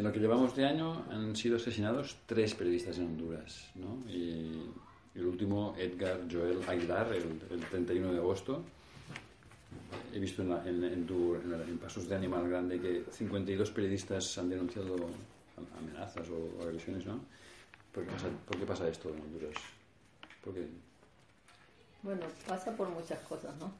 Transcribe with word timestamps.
En 0.00 0.06
lo 0.06 0.12
que 0.14 0.18
llevamos 0.18 0.56
de 0.56 0.64
año 0.64 1.04
han 1.10 1.36
sido 1.36 1.56
asesinados 1.56 2.16
tres 2.24 2.54
periodistas 2.54 2.96
en 2.96 3.04
Honduras, 3.04 3.68
¿no? 3.74 3.98
Y 4.10 4.72
el 5.14 5.26
último, 5.26 5.74
Edgar 5.76 6.20
Joel 6.26 6.62
Aguilar, 6.66 7.12
el, 7.12 7.60
31 7.70 8.10
de 8.10 8.16
agosto. 8.18 8.64
He 10.14 10.18
visto 10.18 10.40
en, 10.40 10.84
en, 10.84 11.78
Pasos 11.78 12.08
de 12.08 12.14
Animal 12.14 12.48
Grande 12.48 12.80
que 12.80 13.04
52 13.12 13.70
periodistas 13.72 14.38
han 14.38 14.48
denunciado 14.48 14.96
amenazas 15.78 16.26
o 16.30 16.62
agresiones, 16.62 17.04
¿no? 17.04 17.20
¿Por 17.92 18.06
qué 18.06 18.12
pasa, 18.12 18.28
¿por 18.46 18.58
qué 18.58 18.64
pasa 18.64 18.88
esto 18.88 19.10
en 19.10 19.20
Honduras? 19.20 19.54
¿Por 20.42 20.54
qué? 20.54 20.66
Bueno, 22.02 22.22
pasa 22.48 22.74
por 22.74 22.88
muchas 22.88 23.18
cosas, 23.28 23.54
¿no? 23.58 23.70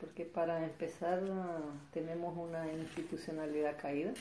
Porque 0.00 0.24
para 0.24 0.64
empezar 0.64 1.22
tenemos 1.92 2.36
una 2.36 2.66
institucionalidad 2.72 3.80
caída. 3.80 4.14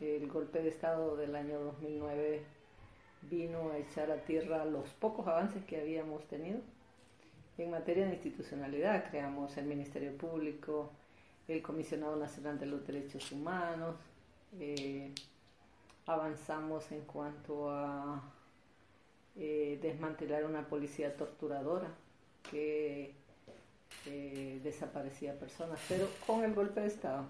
El 0.00 0.28
golpe 0.28 0.62
de 0.62 0.68
Estado 0.68 1.16
del 1.16 1.34
año 1.34 1.58
2009 1.58 2.42
vino 3.22 3.70
a 3.70 3.78
echar 3.78 4.10
a 4.10 4.16
tierra 4.24 4.64
los 4.66 4.90
pocos 4.90 5.26
avances 5.26 5.64
que 5.64 5.80
habíamos 5.80 6.22
tenido. 6.28 6.60
En 7.56 7.70
materia 7.70 8.04
de 8.04 8.12
institucionalidad 8.12 9.08
creamos 9.08 9.56
el 9.56 9.64
Ministerio 9.64 10.14
Público, 10.18 10.90
el 11.48 11.62
Comisionado 11.62 12.16
Nacional 12.16 12.58
de 12.58 12.66
los 12.66 12.86
Derechos 12.86 13.32
Humanos, 13.32 13.96
eh, 14.60 15.12
avanzamos 16.04 16.92
en 16.92 17.00
cuanto 17.02 17.70
a 17.70 18.22
eh, 19.34 19.78
desmantelar 19.80 20.44
una 20.44 20.66
policía 20.66 21.16
torturadora 21.16 21.88
que 22.50 23.14
eh, 24.04 24.60
desaparecía 24.62 25.38
personas, 25.38 25.80
pero 25.88 26.06
con 26.26 26.44
el 26.44 26.54
golpe 26.54 26.80
de 26.80 26.88
Estado 26.88 27.24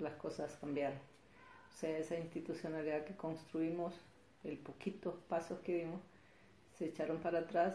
las 0.00 0.14
cosas 0.14 0.56
cambiaron. 0.60 1.09
O 1.70 1.78
sea, 1.78 1.98
esa 1.98 2.18
institucionalidad 2.18 3.04
que 3.04 3.16
construimos, 3.16 3.94
el 4.44 4.58
poquitos 4.58 5.14
pasos 5.28 5.60
que 5.60 5.76
dimos, 5.76 6.00
se 6.78 6.86
echaron 6.86 7.18
para 7.18 7.40
atrás 7.40 7.74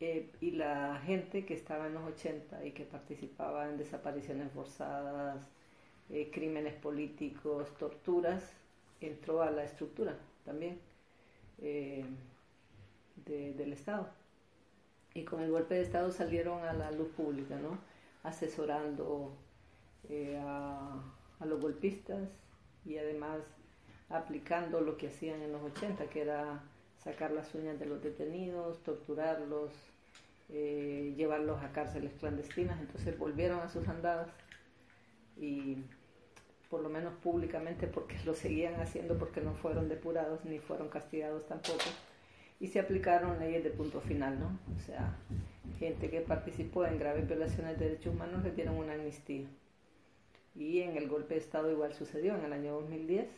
eh, 0.00 0.30
y 0.40 0.52
la 0.52 1.00
gente 1.04 1.44
que 1.44 1.54
estaba 1.54 1.86
en 1.86 1.94
los 1.94 2.04
80 2.04 2.64
y 2.64 2.72
que 2.72 2.84
participaba 2.84 3.68
en 3.68 3.76
desapariciones 3.76 4.50
forzadas, 4.52 5.38
crímenes 6.32 6.74
políticos, 6.74 7.68
torturas, 7.78 8.42
entró 9.00 9.42
a 9.42 9.50
la 9.52 9.62
estructura 9.62 10.16
también 10.44 10.80
del 11.58 12.08
Estado. 13.72 14.08
Y 15.14 15.24
con 15.24 15.40
el 15.40 15.52
golpe 15.52 15.76
de 15.76 15.82
Estado 15.82 16.10
salieron 16.10 16.64
a 16.64 16.72
la 16.72 16.90
luz 16.90 17.10
pública, 17.10 17.56
¿no? 17.56 17.78
asesorando 18.22 19.32
eh, 20.08 20.38
a, 20.42 21.00
los 21.44 21.60
golpistas 21.60 22.28
y 22.84 22.98
además 22.98 23.40
aplicando 24.08 24.80
lo 24.80 24.96
que 24.96 25.08
hacían 25.08 25.42
en 25.42 25.52
los 25.52 25.62
80, 25.62 26.06
que 26.06 26.22
era 26.22 26.62
sacar 26.98 27.30
las 27.30 27.54
uñas 27.54 27.78
de 27.78 27.86
los 27.86 28.02
detenidos, 28.02 28.82
torturarlos, 28.82 29.72
eh, 30.48 31.14
llevarlos 31.16 31.62
a 31.62 31.72
cárceles 31.72 32.12
clandestinas. 32.14 32.80
Entonces 32.80 33.16
volvieron 33.18 33.60
a 33.60 33.68
sus 33.68 33.86
andadas 33.88 34.28
y 35.36 35.78
por 36.68 36.82
lo 36.82 36.88
menos 36.88 37.14
públicamente 37.14 37.86
porque 37.86 38.16
lo 38.24 38.34
seguían 38.34 38.80
haciendo 38.80 39.18
porque 39.18 39.40
no 39.40 39.54
fueron 39.54 39.88
depurados 39.88 40.44
ni 40.44 40.58
fueron 40.58 40.88
castigados 40.88 41.46
tampoco 41.46 41.84
y 42.60 42.68
se 42.68 42.78
aplicaron 42.78 43.38
leyes 43.38 43.64
de 43.64 43.70
punto 43.70 44.00
final, 44.02 44.38
¿no? 44.38 44.58
O 44.76 44.80
sea, 44.80 45.16
gente 45.78 46.10
que 46.10 46.20
participó 46.20 46.84
en 46.84 46.98
graves 46.98 47.26
violaciones 47.26 47.78
de 47.78 47.86
derechos 47.86 48.14
humanos 48.14 48.44
le 48.44 48.52
dieron 48.52 48.76
una 48.76 48.92
amnistía. 48.92 49.46
Y 50.54 50.80
en 50.80 50.96
el 50.96 51.08
golpe 51.08 51.34
de 51.34 51.40
Estado 51.40 51.70
igual 51.70 51.94
sucedió 51.94 52.34
en 52.34 52.44
el 52.44 52.52
año 52.52 52.74
2010 52.74 53.28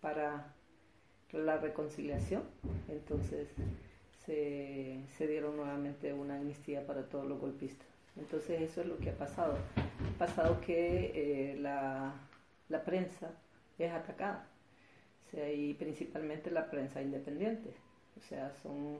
para 0.00 0.54
la 1.32 1.58
reconciliación. 1.58 2.42
Entonces 2.88 3.48
se, 4.24 5.00
se 5.16 5.26
dieron 5.26 5.56
nuevamente 5.56 6.12
una 6.12 6.36
amnistía 6.36 6.86
para 6.86 7.08
todos 7.08 7.26
los 7.26 7.40
golpistas. 7.40 7.86
Entonces 8.16 8.60
eso 8.62 8.80
es 8.82 8.86
lo 8.86 8.98
que 8.98 9.10
ha 9.10 9.16
pasado. 9.16 9.56
Ha 10.14 10.18
pasado 10.18 10.60
que 10.60 11.12
eh, 11.14 11.56
la, 11.58 12.14
prensa 12.84 13.30
es 13.78 13.90
atacada, 13.92 14.46
y 15.54 15.74
principalmente 15.74 16.50
la 16.50 16.70
prensa 16.70 17.00
independiente 17.00 17.72
o 18.16 18.22
sea, 18.22 18.52
son 18.62 18.98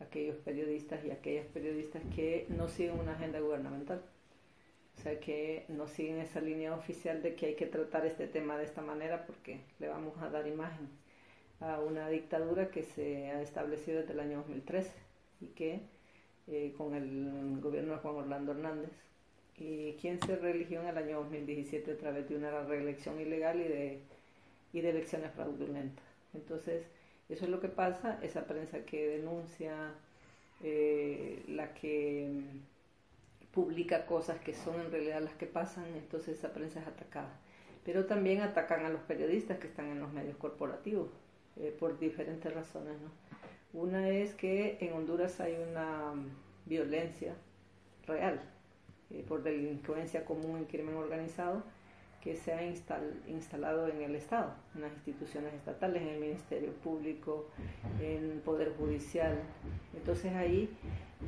aquellos 0.00 0.36
periodistas 0.36 1.04
y 1.04 1.10
aquellas 1.10 1.46
periodistas 1.46 2.02
que 2.14 2.46
no 2.48 2.68
siguen 2.68 2.98
una 2.98 3.12
agenda 3.12 3.40
gubernamental. 3.40 4.02
O 4.96 5.02
sea, 5.02 5.20
que 5.20 5.64
no 5.68 5.86
siguen 5.86 6.18
esa 6.18 6.40
línea 6.40 6.74
oficial 6.74 7.22
de 7.22 7.34
que 7.34 7.46
hay 7.46 7.54
que 7.56 7.66
tratar 7.66 8.06
este 8.06 8.26
tema 8.26 8.56
de 8.56 8.64
esta 8.64 8.80
manera 8.80 9.26
porque 9.26 9.60
le 9.78 9.88
vamos 9.88 10.16
a 10.22 10.30
dar 10.30 10.46
imagen 10.46 10.88
a 11.60 11.80
una 11.80 12.08
dictadura 12.08 12.70
que 12.70 12.82
se 12.82 13.30
ha 13.30 13.42
establecido 13.42 14.00
desde 14.00 14.12
el 14.12 14.20
año 14.20 14.38
2013 14.38 14.90
y 15.40 15.46
que 15.48 15.80
eh, 16.46 16.74
con 16.76 16.94
el 16.94 17.60
gobierno 17.60 17.94
de 17.94 17.98
Juan 17.98 18.16
Orlando 18.16 18.52
Hernández 18.52 18.90
y 19.58 19.92
quien 19.94 20.20
se 20.20 20.36
reeligió 20.36 20.80
en 20.80 20.88
el 20.88 20.98
año 20.98 21.20
2017 21.20 21.92
a 21.92 21.96
través 21.96 22.28
de 22.28 22.36
una 22.36 22.64
reelección 22.64 23.20
ilegal 23.20 23.60
y 23.60 23.68
de, 23.68 24.00
y 24.72 24.80
de 24.80 24.90
elecciones 24.90 25.32
fraudulentas. 25.32 26.04
Entonces, 26.34 26.84
eso 27.28 27.44
es 27.44 27.50
lo 27.50 27.60
que 27.60 27.68
pasa, 27.68 28.18
esa 28.22 28.46
prensa 28.46 28.84
que 28.84 29.08
denuncia, 29.08 29.94
eh, 30.62 31.42
la 31.48 31.72
que 31.74 32.28
publica 33.54 34.06
cosas 34.06 34.40
que 34.40 34.52
son 34.52 34.80
en 34.80 34.90
realidad 34.90 35.22
las 35.22 35.34
que 35.34 35.46
pasan, 35.46 35.84
entonces 35.94 36.38
esa 36.38 36.52
prensa 36.52 36.80
es 36.80 36.86
atacada. 36.86 37.38
Pero 37.84 38.06
también 38.06 38.40
atacan 38.40 38.84
a 38.84 38.88
los 38.88 39.02
periodistas 39.02 39.58
que 39.58 39.68
están 39.68 39.86
en 39.86 40.00
los 40.00 40.12
medios 40.12 40.36
corporativos, 40.36 41.10
eh, 41.56 41.74
por 41.78 41.98
diferentes 41.98 42.52
razones. 42.52 42.96
¿no? 43.00 43.80
Una 43.80 44.08
es 44.08 44.34
que 44.34 44.78
en 44.80 44.92
Honduras 44.92 45.40
hay 45.40 45.54
una 45.54 46.14
violencia 46.66 47.34
real 48.06 48.40
eh, 49.10 49.24
por 49.26 49.42
delincuencia 49.42 50.24
común 50.24 50.62
y 50.62 50.64
crimen 50.64 50.96
organizado 50.96 51.62
que 52.24 52.36
se 52.36 52.54
ha 52.54 52.64
instalado 52.64 53.86
en 53.86 54.00
el 54.00 54.14
Estado, 54.14 54.54
en 54.74 54.80
las 54.80 54.92
instituciones 54.94 55.52
estatales, 55.52 56.00
en 56.00 56.08
el 56.08 56.20
Ministerio 56.20 56.72
Público, 56.72 57.50
en 58.00 58.30
el 58.30 58.38
Poder 58.38 58.72
Judicial. 58.78 59.38
Entonces 59.94 60.32
ahí, 60.32 60.70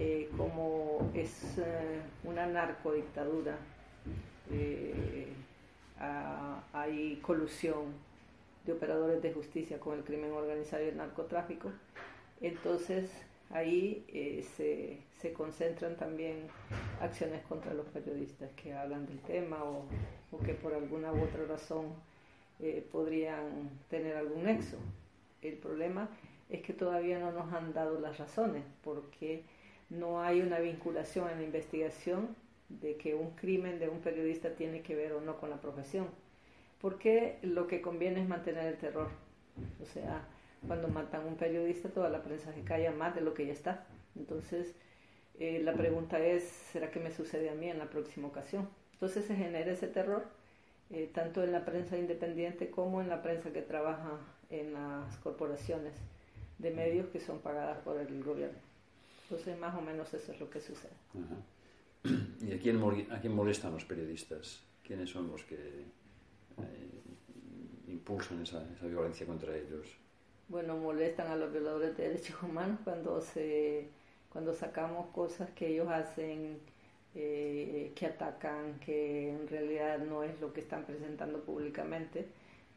eh, 0.00 0.30
como 0.38 0.95
es 1.20 1.58
eh, 1.58 2.00
una 2.24 2.46
narcodictadura, 2.46 3.56
eh, 4.50 5.32
hay 6.72 7.16
colusión 7.22 7.94
de 8.64 8.72
operadores 8.72 9.22
de 9.22 9.32
justicia 9.32 9.80
con 9.80 9.98
el 9.98 10.04
crimen 10.04 10.32
organizado 10.32 10.84
y 10.84 10.88
el 10.88 10.96
narcotráfico, 10.96 11.70
entonces 12.40 13.10
ahí 13.50 14.04
se, 14.56 14.98
se, 15.20 15.32
concentran 15.32 15.96
también 15.96 16.48
acciones 17.00 17.42
contra 17.46 17.72
los 17.72 17.86
periodistas 17.86 18.50
que 18.52 18.74
hablan 18.74 19.06
del 19.06 19.20
tema 19.20 19.62
o, 19.64 19.84
o 20.32 20.38
que 20.40 20.54
por 20.54 20.74
alguna 20.74 21.12
u 21.12 21.22
otra 21.22 21.44
razón 21.46 21.94
eh, 22.58 22.86
podrían 22.90 23.68
tener 23.90 24.16
algún 24.16 24.44
nexo. 24.44 24.78
El 25.42 25.58
problema 25.58 26.08
es 26.48 26.62
que 26.62 26.72
todavía 26.72 27.18
no 27.18 27.30
nos 27.30 27.52
han 27.52 27.74
dado 27.74 28.00
las 28.00 28.16
razones, 28.16 28.64
porque 28.82 29.42
no 29.90 30.22
hay 30.22 30.40
una 30.40 30.58
vinculación 30.58 31.30
en 31.30 31.38
la 31.38 31.44
investigación 31.44 32.34
de 32.68 32.96
que 32.96 33.14
un 33.14 33.30
crimen 33.32 33.78
de 33.78 33.88
un 33.88 34.00
periodista 34.00 34.50
tiene 34.50 34.82
que 34.82 34.96
ver 34.96 35.12
o 35.12 35.20
no 35.20 35.38
con 35.38 35.50
la 35.50 35.60
profesión. 35.60 36.08
Porque 36.80 37.38
lo 37.42 37.66
que 37.66 37.80
conviene 37.80 38.20
es 38.20 38.28
mantener 38.28 38.66
el 38.66 38.76
terror. 38.76 39.08
O 39.82 39.86
sea, 39.86 40.26
cuando 40.66 40.88
matan 40.88 41.22
a 41.22 41.26
un 41.26 41.36
periodista, 41.36 41.88
toda 41.88 42.10
la 42.10 42.22
prensa 42.22 42.52
se 42.52 42.62
calla 42.62 42.90
más 42.90 43.14
de 43.14 43.20
lo 43.20 43.34
que 43.34 43.46
ya 43.46 43.52
está. 43.52 43.86
Entonces, 44.16 44.74
eh, 45.38 45.60
la 45.62 45.74
pregunta 45.74 46.18
es, 46.18 46.44
¿será 46.44 46.90
que 46.90 47.00
me 47.00 47.10
sucede 47.10 47.50
a 47.50 47.54
mí 47.54 47.68
en 47.68 47.78
la 47.78 47.88
próxima 47.90 48.28
ocasión? 48.28 48.68
Entonces 48.92 49.26
se 49.26 49.36
genera 49.36 49.70
ese 49.70 49.86
terror, 49.86 50.24
eh, 50.90 51.10
tanto 51.12 51.44
en 51.44 51.52
la 51.52 51.64
prensa 51.64 51.98
independiente 51.98 52.70
como 52.70 53.02
en 53.02 53.08
la 53.08 53.22
prensa 53.22 53.52
que 53.52 53.62
trabaja 53.62 54.18
en 54.50 54.72
las 54.72 55.16
corporaciones 55.18 55.94
de 56.58 56.70
medios 56.70 57.08
que 57.08 57.20
son 57.20 57.40
pagadas 57.40 57.78
por 57.78 57.98
el 57.98 58.24
gobierno. 58.24 58.65
Entonces 59.28 59.58
más 59.58 59.74
o 59.74 59.80
menos 59.80 60.12
eso 60.14 60.32
es 60.32 60.40
lo 60.40 60.48
que 60.48 60.60
sucede. 60.60 60.92
¿Y 62.40 62.52
a 62.52 62.58
quién, 62.58 62.80
a 63.10 63.20
quién 63.20 63.34
molestan 63.34 63.72
los 63.72 63.84
periodistas? 63.84 64.62
¿Quiénes 64.84 65.10
son 65.10 65.30
los 65.30 65.42
que 65.42 65.56
eh, 65.56 67.02
impulsan 67.88 68.42
esa, 68.42 68.64
esa 68.72 68.86
violencia 68.86 69.26
contra 69.26 69.56
ellos? 69.56 69.86
Bueno, 70.48 70.76
molestan 70.76 71.28
a 71.28 71.36
los 71.36 71.52
violadores 71.52 71.96
de 71.96 72.08
derechos 72.08 72.40
humanos 72.42 72.78
cuando 72.84 73.20
se 73.20 73.88
cuando 74.36 74.52
sacamos 74.52 75.06
cosas 75.14 75.48
que 75.52 75.68
ellos 75.68 75.88
hacen 75.88 76.58
eh, 77.14 77.92
que 77.94 78.04
atacan, 78.04 78.78
que 78.80 79.30
en 79.30 79.48
realidad 79.48 79.98
no 79.98 80.22
es 80.22 80.38
lo 80.42 80.52
que 80.52 80.60
están 80.60 80.84
presentando 80.84 81.40
públicamente, 81.40 82.26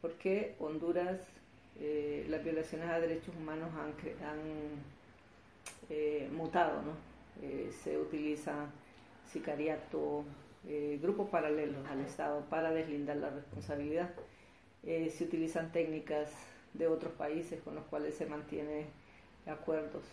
porque 0.00 0.54
Honduras, 0.58 1.20
eh, 1.78 2.24
las 2.30 2.42
violaciones 2.42 2.88
a 2.88 2.98
derechos 2.98 3.34
humanos 3.36 3.68
han, 3.76 3.92
eh, 5.90 6.28
mutado, 6.32 6.82
¿no? 6.82 7.10
se 7.82 7.98
utiliza 7.98 8.66
sicariato, 9.24 10.24
grupos 11.00 11.30
paralelos 11.30 11.86
al 11.88 12.00
Estado 12.00 12.44
para 12.50 12.70
deslindar 12.70 13.16
la 13.16 13.30
responsabilidad. 13.30 14.10
eh, 14.82 15.10
se 15.10 15.24
utilizan 15.24 15.72
técnicas 15.72 16.30
de 16.74 16.86
otros 16.86 17.12
países 17.14 17.60
con 17.62 17.74
los 17.74 17.84
cuales 17.86 18.14
se 18.14 18.26
mantiene 18.26 18.86
acuerdos 19.46 20.04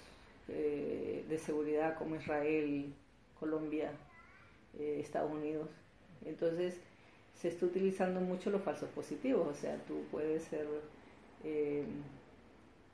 eh, 0.50 1.25
de 1.29 1.38
seguridad 1.38 1.97
como 1.97 2.15
Israel, 2.15 2.94
Colombia, 3.39 3.91
eh, 4.79 5.00
Estados 5.01 5.31
Unidos. 5.31 5.69
Entonces 6.25 6.79
se 7.35 7.50
está 7.50 7.65
utilizando 7.65 8.19
mucho 8.19 8.50
los 8.50 8.62
falsos 8.63 8.89
positivos, 8.89 9.47
o 9.47 9.53
sea, 9.53 9.77
tú 9.88 10.03
puedes 10.12 10.44
ser 10.44 10.65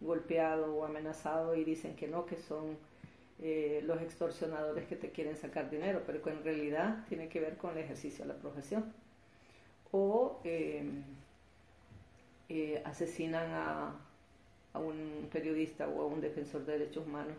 golpeado 0.04 0.76
o 0.76 0.86
amenazado 0.86 1.56
y 1.56 1.64
dicen 1.64 1.96
que 1.96 2.08
no, 2.08 2.26
que 2.26 2.38
son 2.38 2.78
los 3.40 4.02
extorsionadores 4.02 4.88
que 4.88 4.96
te 4.96 5.10
quieren 5.10 5.36
sacar 5.36 5.70
dinero, 5.70 6.04
pero 6.06 6.22
que 6.22 6.30
en 6.30 6.44
realidad 6.46 7.04
tiene 7.10 7.28
que 7.28 7.42
ver 7.42 7.58
con 7.58 7.72
el 7.72 7.80
ejercicio 7.80 8.24
de 8.24 8.34
la 8.34 8.40
profesión. 8.40 8.94
O 9.92 10.40
eh, 10.44 10.84
asesinan 12.86 13.52
a, 13.52 13.96
a, 14.74 14.80
un 14.80 15.28
periodista 15.32 15.88
o 15.88 16.02
a 16.02 16.06
un 16.06 16.22
defensor 16.22 16.66
de 16.66 16.78
derechos 16.78 17.08
humanos 17.08 17.36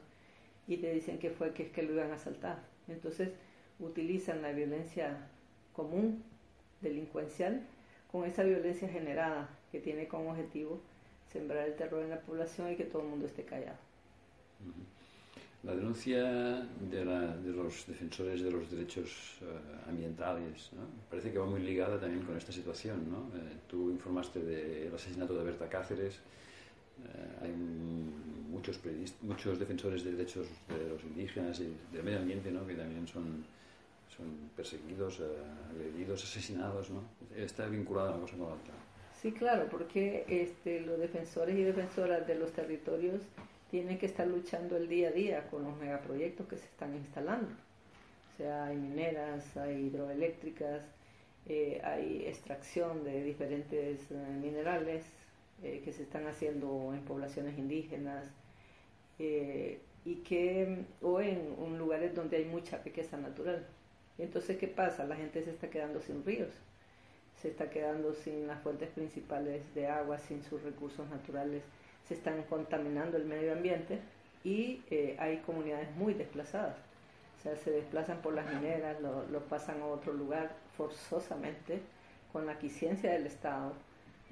y 0.67 0.79
te 0.79 0.93
dicen 0.93 1.19
que 1.19 1.31
fue 1.31 1.53
que 1.53 1.65
es 1.65 1.71
que 1.71 1.83
lo 1.83 1.93
iban 1.93 2.11
a 2.11 2.15
asaltar. 2.15 2.63
Entonces 2.89 3.31
utilizan 3.79 4.43
la 4.43 4.53
violencia 4.53 5.29
común, 5.73 6.25
delincuencial, 6.81 7.63
con 8.11 8.25
esa 8.25 8.43
violencia 8.43 8.89
generada 8.89 9.49
que 9.71 9.81
tiene 9.81 10.09
como 10.09 10.31
objetivo 10.31 10.81
sembrar 11.35 11.67
el 11.67 11.75
terror 11.75 12.03
en 12.05 12.11
la 12.11 12.21
población 12.21 12.73
y 12.73 12.77
que 12.77 12.85
todo 12.85 13.03
el 13.03 13.09
mundo 13.09 13.27
esté 13.27 13.43
callado. 13.43 13.77
La 15.65 15.75
denuncia 15.75 16.23
de, 16.91 17.05
los 17.05 17.87
defensores 17.87 18.43
de 18.43 18.51
los 18.51 18.71
derechos 18.71 19.39
eh, 19.41 19.89
ambientales 19.89 20.71
parece 21.11 21.33
que 21.33 21.39
va 21.39 21.47
muy 21.47 21.61
ligada 21.61 21.99
también 21.99 22.23
con 22.23 22.37
esta 22.37 22.53
situación. 22.53 23.11
¿no? 23.11 23.19
Eh, 23.37 23.57
tú 23.67 23.91
informaste 23.91 24.41
del 24.41 24.95
asesinato 24.95 25.35
de 25.35 25.43
Berta 25.43 25.69
Cáceres. 25.69 26.15
Eh, 26.15 27.43
hay 27.43 27.53
muchos, 27.53 28.79
muchos 29.23 29.59
defensores 29.59 30.05
de 30.05 30.13
derechos 30.13 30.47
de 30.69 30.89
los 30.91 31.03
indígenas 31.03 31.59
y 31.61 31.75
del 31.93 32.05
medio 32.05 32.19
ambiente 32.19 32.53
¿no? 32.53 32.67
que 32.67 32.75
también 32.75 33.09
son, 33.09 33.45
son 34.15 34.27
perseguidos, 34.55 35.23
agredidos, 35.71 36.23
asesinados. 36.23 36.91
¿no? 36.91 37.01
Está 37.35 37.67
vinculada 37.67 38.11
una 38.11 38.21
cosa 38.21 38.37
con 38.37 38.49
la 38.49 38.55
otra. 38.55 38.84
Sí, 39.25 39.33
claro, 39.33 39.69
porque 39.71 40.27
este, 40.29 40.83
los 40.83 41.01
defensores 41.01 41.57
y 41.57 41.63
defensoras 41.65 42.27
de 42.27 42.35
los 42.35 42.53
territorios 42.53 43.23
tiene 43.71 43.97
que 43.97 44.05
estar 44.05 44.27
luchando 44.27 44.77
el 44.77 44.87
día 44.87 45.09
a 45.09 45.13
día 45.13 45.49
con 45.49 45.65
los 45.65 45.75
megaproyectos 45.79 46.47
que 46.47 46.59
se 46.59 46.67
están 46.67 46.95
instalando. 46.95 47.49
O 47.49 48.37
sea, 48.37 48.67
hay 48.67 48.77
mineras, 48.77 49.57
hay 49.57 49.87
hidroeléctricas, 49.87 50.83
eh, 51.47 51.81
hay 51.83 52.27
extracción 52.27 53.03
de 53.03 53.25
diferentes 53.25 54.11
eh, 54.11 54.15
minerales 54.43 55.07
eh, 55.63 55.81
que 55.83 55.95
se 55.95 56.03
están 56.03 56.27
haciendo 56.27 56.93
en 56.93 57.01
poblaciones 57.07 57.57
indígenas 57.57 58.29
y 59.19 60.17
que 60.17 60.85
o 61.01 61.23
en, 61.23 61.57
en, 61.59 61.79
lugares 61.79 62.15
donde 62.15 62.37
hay 62.37 62.45
mucha 62.45 62.77
riqueza 62.83 63.17
natural. 63.17 63.67
Entonces, 64.19 64.59
¿qué 64.59 64.69
pasa? 64.69 65.07
La 65.07 65.17
gente 65.17 65.43
se 65.43 65.51
está 65.51 65.71
quedando 65.71 66.03
sin 66.03 66.23
ríos, 66.27 66.51
se 67.41 67.49
está 67.49 67.71
quedando 67.71 68.15
sin 68.15 68.47
las 68.47 68.63
fuentes 68.63 68.89
principales 68.91 69.63
de 69.75 69.89
agua, 69.89 70.19
sin 70.19 70.43
sus 70.43 70.63
recursos 70.63 71.09
naturales 71.11 71.63
se 72.07 72.15
están 72.15 72.43
contaminando 72.45 73.17
el 73.17 73.25
medio 73.25 73.53
ambiente 73.53 73.99
y 74.43 74.83
eh, 74.91 75.17
hay 75.19 75.39
comunidades 75.39 75.95
muy 75.97 76.15
desplazadas. 76.15 76.77
O 77.39 77.43
sea, 77.43 77.57
se 77.57 77.71
desplazan 77.71 78.23
por 78.23 78.35
las 78.35 78.47
mineras, 78.55 78.97
lo, 79.01 79.41
pasan 79.41 79.81
a 79.83 79.87
otro 79.87 80.13
lugar 80.13 80.55
forzosamente 80.77 81.81
con 82.33 82.47
la 82.47 82.59
quiciencia 82.59 83.13
del 83.13 83.27
Estado 83.27 83.73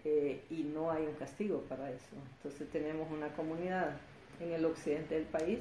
eh, 0.05 0.43
y 0.51 0.63
no 0.65 0.91
hay 0.91 1.05
un 1.07 1.15
castigo 1.15 1.61
para 1.63 1.91
eso. 1.91 2.17
Entonces 2.37 2.69
tenemos 2.71 3.11
una 3.11 3.29
comunidad 3.35 3.97
en 4.41 4.53
el 4.53 4.65
occidente 4.65 5.15
del 5.15 5.25
país 5.25 5.61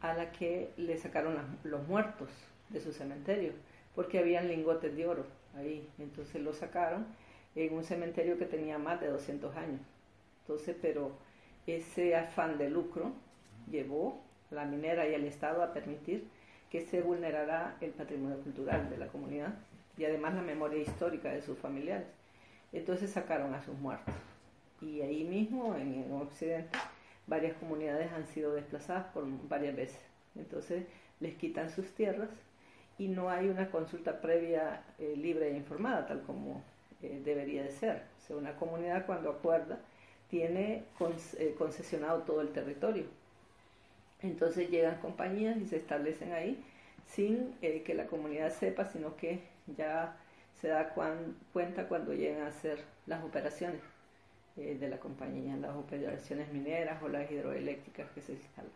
a 0.00 0.14
la 0.14 0.32
que 0.32 0.70
le 0.76 0.96
sacaron 0.98 1.36
los 1.62 1.86
muertos 1.86 2.28
de 2.68 2.80
su 2.80 2.92
cementerio 2.92 3.52
porque 3.94 4.18
habían 4.18 4.48
lingotes 4.48 4.96
de 4.96 5.06
oro 5.06 5.24
ahí. 5.56 5.88
Entonces 5.98 6.42
lo 6.42 6.52
sacaron 6.52 7.06
en 7.54 7.74
un 7.74 7.84
cementerio 7.84 8.38
que 8.38 8.46
tenía 8.46 8.78
más 8.78 9.00
de 9.00 9.08
200 9.08 9.56
años. 9.56 9.80
Entonces, 10.42 10.76
pero 10.80 11.12
ese 11.66 12.16
afán 12.16 12.58
de 12.58 12.70
lucro 12.70 13.12
llevó 13.70 14.20
a 14.50 14.54
la 14.54 14.64
minera 14.64 15.08
y 15.08 15.14
al 15.14 15.24
Estado 15.24 15.62
a 15.62 15.72
permitir 15.72 16.26
que 16.70 16.80
se 16.80 17.02
vulnerara 17.02 17.76
el 17.80 17.90
patrimonio 17.90 18.38
cultural 18.38 18.88
de 18.88 18.96
la 18.96 19.08
comunidad 19.08 19.54
y 19.96 20.04
además 20.04 20.34
la 20.34 20.42
memoria 20.42 20.80
histórica 20.80 21.30
de 21.30 21.42
sus 21.42 21.58
familiares. 21.58 22.06
Entonces 22.72 23.10
sacaron 23.10 23.54
a 23.54 23.62
sus 23.62 23.78
muertos. 23.78 24.14
Y 24.80 25.02
ahí 25.02 25.24
mismo, 25.24 25.76
en 25.76 26.02
el 26.02 26.12
Occidente, 26.12 26.76
varias 27.26 27.54
comunidades 27.58 28.10
han 28.12 28.26
sido 28.26 28.54
desplazadas 28.54 29.06
por 29.12 29.24
varias 29.48 29.76
veces. 29.76 30.00
Entonces 30.34 30.86
les 31.20 31.34
quitan 31.36 31.70
sus 31.70 31.86
tierras 31.92 32.30
y 33.02 33.08
no 33.08 33.30
hay 33.30 33.48
una 33.48 33.68
consulta 33.68 34.20
previa 34.20 34.84
eh, 35.00 35.14
libre 35.16 35.50
e 35.50 35.56
informada, 35.56 36.06
tal 36.06 36.22
como 36.22 36.62
eh, 37.02 37.20
debería 37.24 37.64
de 37.64 37.72
ser. 37.72 38.04
O 38.16 38.20
sea, 38.20 38.36
una 38.36 38.54
comunidad 38.54 39.06
cuando 39.06 39.28
acuerda 39.28 39.80
tiene 40.30 40.84
eh, 41.38 41.54
concesionado 41.58 42.22
todo 42.22 42.40
el 42.40 42.50
territorio. 42.50 43.06
Entonces 44.20 44.70
llegan 44.70 45.00
compañías 45.00 45.56
y 45.56 45.66
se 45.66 45.78
establecen 45.78 46.32
ahí 46.32 46.64
sin 47.08 47.56
eh, 47.60 47.82
que 47.82 47.94
la 47.94 48.06
comunidad 48.06 48.52
sepa, 48.52 48.84
sino 48.84 49.16
que 49.16 49.40
ya 49.76 50.16
se 50.60 50.68
da 50.68 50.94
cuenta 51.52 51.88
cuando 51.88 52.14
llegan 52.14 52.42
a 52.42 52.48
hacer 52.50 52.84
las 53.06 53.24
operaciones 53.24 53.80
de 54.54 54.88
la 54.88 55.00
compañía, 55.00 55.56
las 55.56 55.74
operaciones 55.74 56.52
mineras 56.52 57.02
o 57.02 57.08
las 57.08 57.28
hidroeléctricas 57.28 58.08
que 58.12 58.20
se 58.20 58.34
instalan. 58.34 58.70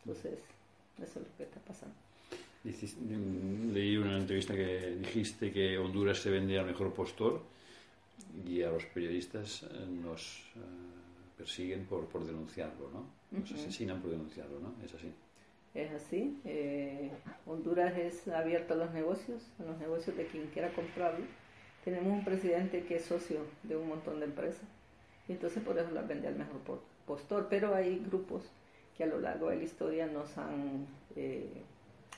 Entonces, 0.00 0.38
eso 1.02 1.20
es 1.20 1.26
lo 1.26 1.36
que 1.36 1.42
está 1.42 1.60
pasando. 1.60 2.07
Mm, 2.64 3.72
leí 3.72 3.96
una 3.96 4.18
entrevista 4.18 4.54
que 4.54 4.96
dijiste 4.96 5.52
que 5.52 5.78
Honduras 5.78 6.18
se 6.18 6.30
vendía 6.30 6.60
al 6.60 6.66
mejor 6.66 6.92
postor 6.92 7.42
y 8.46 8.62
a 8.62 8.70
los 8.70 8.84
periodistas 8.86 9.64
nos 10.02 10.42
persiguen 11.36 11.84
por, 11.86 12.06
por 12.06 12.26
denunciarlo, 12.26 12.90
¿no? 12.92 13.06
Nos 13.30 13.52
asesinan 13.52 14.00
por 14.00 14.10
denunciarlo, 14.10 14.58
¿no? 14.58 14.74
Es 14.84 14.92
así. 14.94 15.12
Es 15.74 15.92
así. 15.92 16.40
Eh, 16.44 17.10
Honduras 17.46 17.96
es 17.96 18.26
abierto 18.28 18.74
a 18.74 18.76
los 18.76 18.92
negocios, 18.92 19.42
a 19.60 19.64
los 19.64 19.78
negocios 19.78 20.16
de 20.16 20.26
quien 20.26 20.46
quiera 20.48 20.72
comprarlo. 20.72 21.24
Tenemos 21.84 22.12
un 22.12 22.24
presidente 22.24 22.82
que 22.84 22.96
es 22.96 23.04
socio 23.04 23.40
de 23.62 23.76
un 23.76 23.88
montón 23.88 24.18
de 24.18 24.26
empresas 24.26 24.66
y 25.28 25.32
entonces 25.32 25.62
por 25.62 25.78
eso 25.78 25.90
las 25.92 26.08
vende 26.08 26.26
al 26.26 26.36
mejor 26.36 26.80
postor. 27.06 27.46
Pero 27.48 27.74
hay 27.74 27.98
grupos 27.98 28.42
que 28.96 29.04
a 29.04 29.06
lo 29.06 29.20
largo 29.20 29.50
de 29.50 29.56
la 29.56 29.62
historia 29.62 30.06
nos 30.06 30.36
han 30.36 30.86
eh, 31.14 31.46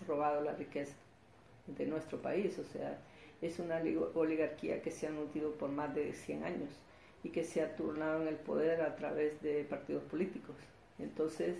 robado 0.06 0.40
la 0.42 0.52
riqueza 0.52 0.94
de 1.66 1.86
nuestro 1.86 2.20
país. 2.20 2.58
O 2.58 2.64
sea, 2.64 2.98
es 3.42 3.58
una 3.58 3.82
oligarquía 4.14 4.82
que 4.82 4.90
se 4.90 5.06
ha 5.06 5.10
nutrido 5.10 5.52
por 5.52 5.70
más 5.70 5.94
de 5.94 6.12
100 6.12 6.44
años 6.44 6.70
y 7.22 7.30
que 7.30 7.44
se 7.44 7.62
ha 7.62 7.76
turnado 7.76 8.22
en 8.22 8.28
el 8.28 8.36
poder 8.36 8.82
a 8.82 8.96
través 8.96 9.40
de 9.42 9.64
partidos 9.64 10.02
políticos. 10.04 10.56
Entonces, 10.98 11.56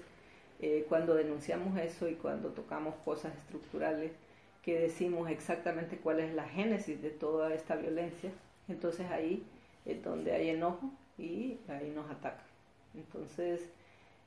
eh, 0.60 0.84
cuando 0.88 1.14
denunciamos 1.14 1.78
eso 1.78 2.08
y 2.08 2.14
cuando 2.14 2.50
tocamos 2.50 2.94
cosas 3.04 3.34
estructurales, 3.36 4.12
que 4.62 4.78
decimos 4.78 5.30
exactamente 5.30 5.96
cuál 5.96 6.20
es 6.20 6.34
la 6.34 6.46
génesis 6.46 7.00
de 7.00 7.10
toda 7.10 7.54
esta 7.54 7.76
violencia, 7.76 8.30
entonces 8.68 9.10
ahí 9.10 9.42
es 9.86 10.02
donde 10.02 10.32
hay 10.32 10.50
enojo 10.50 10.92
y 11.16 11.58
ahí 11.68 11.90
nos 11.94 12.10
atacan. 12.10 12.44
Entonces, 12.94 13.62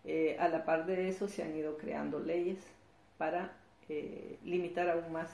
eh, 0.06 0.36
a 0.40 0.48
la 0.48 0.66
par 0.66 0.86
de 0.86 1.08
eso 1.08 1.28
se 1.28 1.44
han 1.44 1.56
ido 1.56 1.78
creando 1.78 2.20
leyes 2.20 2.60
para 3.18 3.56
limitar 4.44 4.90
aún 4.90 5.12
más 5.12 5.30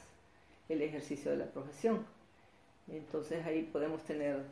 el 0.70 0.82
ejercicio 0.82 1.32
de 1.32 1.38
la 1.38 1.46
profesión. 1.46 2.06
Entonces 2.88 3.46
ahí 3.46 3.64
podemos 3.64 4.04
tener 4.04 4.44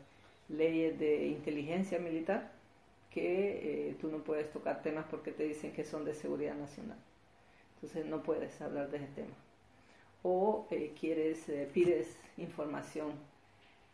leyes 0.48 0.98
de 0.98 1.26
inteligencia 1.28 1.98
militar 1.98 2.50
que 3.10 3.88
eh, 3.90 3.96
tú 4.00 4.08
no 4.10 4.18
puedes 4.18 4.50
tocar 4.52 4.82
temas 4.82 5.06
porque 5.10 5.32
te 5.32 5.44
dicen 5.44 5.72
que 5.72 5.84
son 5.84 6.04
de 6.04 6.14
seguridad 6.14 6.54
nacional. 6.54 6.98
Entonces 7.76 8.06
no 8.06 8.22
puedes 8.22 8.60
hablar 8.60 8.90
de 8.90 8.98
ese 8.98 9.06
tema. 9.08 9.34
O 10.22 10.66
eh, 10.70 10.92
quieres, 10.98 11.48
eh, 11.48 11.68
pides 11.72 12.16
información 12.36 13.12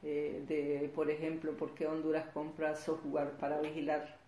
de, 0.03 0.91
por 0.95 1.11
ejemplo, 1.11 1.57
por 1.57 1.75
qué 1.75 1.87
Honduras 1.87 2.27
compra 2.35 2.77
software 2.77 3.31
para 3.39 3.63
vigilar 3.63 4.19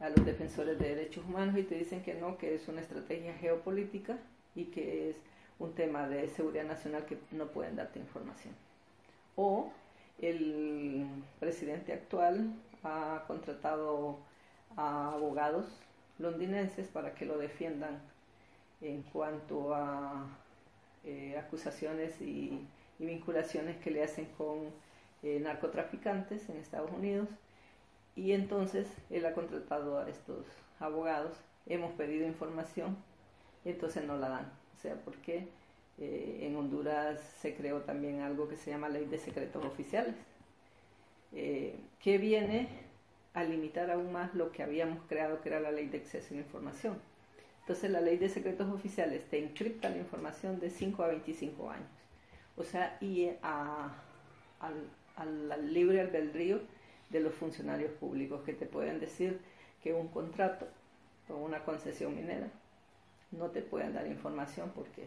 a 0.00 0.08
los 0.08 0.26
defensores 0.26 0.76
de 0.76 0.88
derechos 0.88 1.24
humanos 1.24 1.56
y 1.56 1.62
te 1.62 1.76
dicen 1.76 2.02
que 2.02 2.14
no, 2.14 2.36
que 2.36 2.56
es 2.56 2.66
una 2.66 2.80
estrategia 2.80 3.32
geopolítica 3.34 4.18
y 4.54 4.66
que 4.66 5.10
es 5.10 5.16
un 5.58 5.74
tema 5.74 6.08
de 6.08 6.28
seguridad 6.28 6.64
nacional 6.64 7.06
que 7.06 7.18
no 7.32 7.46
pueden 7.46 7.76
darte 7.76 7.98
información. 7.98 8.54
O 9.36 9.70
el 10.20 11.06
presidente 11.40 11.92
actual 11.92 12.54
ha 12.82 13.24
contratado 13.26 14.18
a 14.76 15.12
abogados 15.12 15.66
londinenses 16.18 16.88
para 16.88 17.14
que 17.14 17.24
lo 17.24 17.38
defiendan 17.38 18.00
en 18.80 19.02
cuanto 19.02 19.74
a 19.74 20.26
eh, 21.04 21.36
acusaciones 21.38 22.20
y, 22.20 22.66
vinculaciones 22.96 23.76
que 23.78 23.90
le 23.90 24.04
hacen 24.04 24.26
con 24.38 24.70
eh, 25.24 25.40
narcotraficantes 25.40 26.48
en 26.48 26.58
Estados 26.58 26.92
Unidos 26.92 27.28
y 28.14 28.32
entonces 28.32 28.86
él 29.10 29.26
ha 29.26 29.32
contratado 29.32 29.98
a 29.98 30.08
estos 30.08 30.46
abogados, 30.78 31.36
hemos 31.66 31.92
pedido 31.94 32.24
información, 32.24 32.96
entonces 33.70 34.04
no 34.04 34.16
la 34.16 34.28
dan. 34.28 34.52
O 34.74 34.80
sea, 34.80 34.96
porque 35.04 35.48
eh, 35.98 36.40
en 36.42 36.56
Honduras 36.56 37.20
se 37.40 37.54
creó 37.54 37.80
también 37.82 38.20
algo 38.20 38.48
que 38.48 38.56
se 38.56 38.70
llama 38.70 38.88
Ley 38.88 39.06
de 39.06 39.18
Secretos 39.18 39.64
Oficiales, 39.64 40.14
eh, 41.32 41.76
que 42.00 42.18
viene 42.18 42.68
a 43.32 43.44
limitar 43.44 43.90
aún 43.90 44.12
más 44.12 44.34
lo 44.34 44.52
que 44.52 44.62
habíamos 44.62 45.02
creado, 45.08 45.40
que 45.40 45.48
era 45.48 45.60
la 45.60 45.72
Ley 45.72 45.88
de 45.88 45.98
Acceso 45.98 46.28
a 46.30 46.36
la 46.36 46.42
Información. 46.42 46.98
Entonces 47.60 47.90
la 47.90 48.00
Ley 48.00 48.18
de 48.18 48.28
Secretos 48.28 48.70
Oficiales 48.72 49.24
te 49.30 49.38
encripta 49.38 49.88
la 49.88 49.96
información 49.96 50.60
de 50.60 50.70
5 50.70 51.02
a 51.02 51.08
25 51.08 51.70
años. 51.70 51.88
O 52.56 52.64
sea, 52.64 52.98
y 53.00 53.30
a, 53.42 53.92
al 54.60 55.72
libre 55.74 56.00
albedrío 56.00 56.60
de 57.10 57.20
los 57.20 57.34
funcionarios 57.34 57.92
públicos 57.92 58.42
que 58.44 58.52
te 58.52 58.66
pueden 58.66 59.00
decir 59.00 59.40
que 59.82 59.94
un 59.94 60.08
contrato 60.08 60.68
o 61.28 61.36
una 61.36 61.64
concesión 61.64 62.14
minera 62.14 62.50
no 63.38 63.50
te 63.50 63.62
pueden 63.62 63.94
dar 63.94 64.06
información 64.06 64.72
porque 64.74 65.04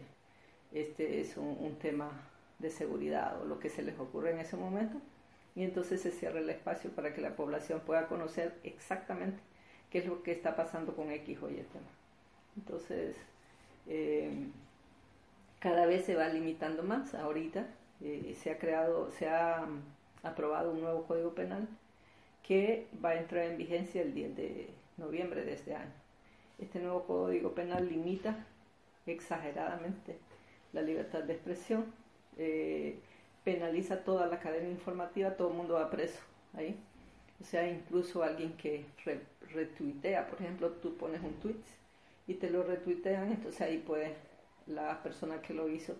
este 0.72 1.20
es 1.20 1.36
un, 1.36 1.76
tema 1.80 2.10
de 2.58 2.70
seguridad 2.70 3.40
o 3.40 3.44
lo 3.44 3.58
que 3.58 3.68
se 3.68 3.82
les 3.82 3.98
ocurre 3.98 4.32
en 4.32 4.40
ese 4.40 4.56
momento 4.56 4.98
y 5.54 5.62
entonces 5.62 6.00
se 6.00 6.10
cierra 6.10 6.40
el 6.40 6.50
espacio 6.50 6.90
para 6.90 7.14
que 7.14 7.20
la 7.20 7.36
población 7.36 7.80
pueda 7.80 8.06
conocer 8.06 8.54
exactamente 8.64 9.38
qué 9.90 9.98
es 9.98 10.06
lo 10.06 10.22
que 10.22 10.32
está 10.32 10.56
pasando 10.56 10.94
con 10.94 11.10
X 11.10 11.38
o 11.42 11.50
Y 11.50 11.54
tema. 11.54 11.88
Entonces, 12.56 13.16
eh, 13.86 14.30
cada 15.60 15.86
vez 15.86 16.04
se 16.04 16.14
va 16.14 16.28
limitando 16.28 16.82
más. 16.82 17.14
Ahorita 17.14 17.66
eh, 18.02 18.36
se 18.40 18.50
ha 18.50 18.58
creado, 18.58 19.10
se 19.12 19.28
ha 19.28 19.66
aprobado 20.22 20.72
un 20.72 20.80
nuevo 20.80 21.04
código 21.04 21.34
penal 21.34 21.68
que 22.42 22.86
va 23.04 23.10
a 23.10 23.20
entrar 23.20 23.44
en 23.44 23.58
vigencia 23.58 24.02
el 24.02 24.14
10 24.14 24.36
de 24.36 24.70
noviembre 24.96 25.44
de 25.44 25.54
este 25.54 25.74
año. 25.74 25.92
Este 26.58 26.80
nuevo 26.80 27.04
código 27.04 27.54
penal 27.54 27.88
limita 27.88 28.46
exageradamente 29.06 30.18
la 30.72 30.82
libertad 30.82 31.22
de 31.22 31.32
expresión, 31.32 31.86
eh, 32.36 32.98
penaliza 33.44 34.04
toda 34.04 34.26
la 34.26 34.40
cadena 34.40 34.68
informativa, 34.68 35.36
todo 35.36 35.48
el 35.48 35.54
mundo 35.54 35.74
va 35.74 35.90
preso 35.90 36.20
ahí. 36.54 36.76
O 37.40 37.44
sea, 37.44 37.68
incluso 37.68 38.22
alguien 38.22 38.56
que 38.56 38.84
retuitea, 39.52 40.26
por 40.26 40.40
ejemplo, 40.42 40.70
tú 40.70 40.96
pones 40.96 41.22
un 41.22 41.34
tweet 41.34 41.62
y 42.26 42.34
te 42.34 42.50
lo 42.50 42.64
retuitean, 42.64 43.30
entonces 43.30 43.60
ahí 43.60 43.78
puede, 43.78 44.14
la 44.66 45.02
persona 45.02 45.40
que 45.40 45.54
lo 45.54 45.68
hizo 45.68 45.94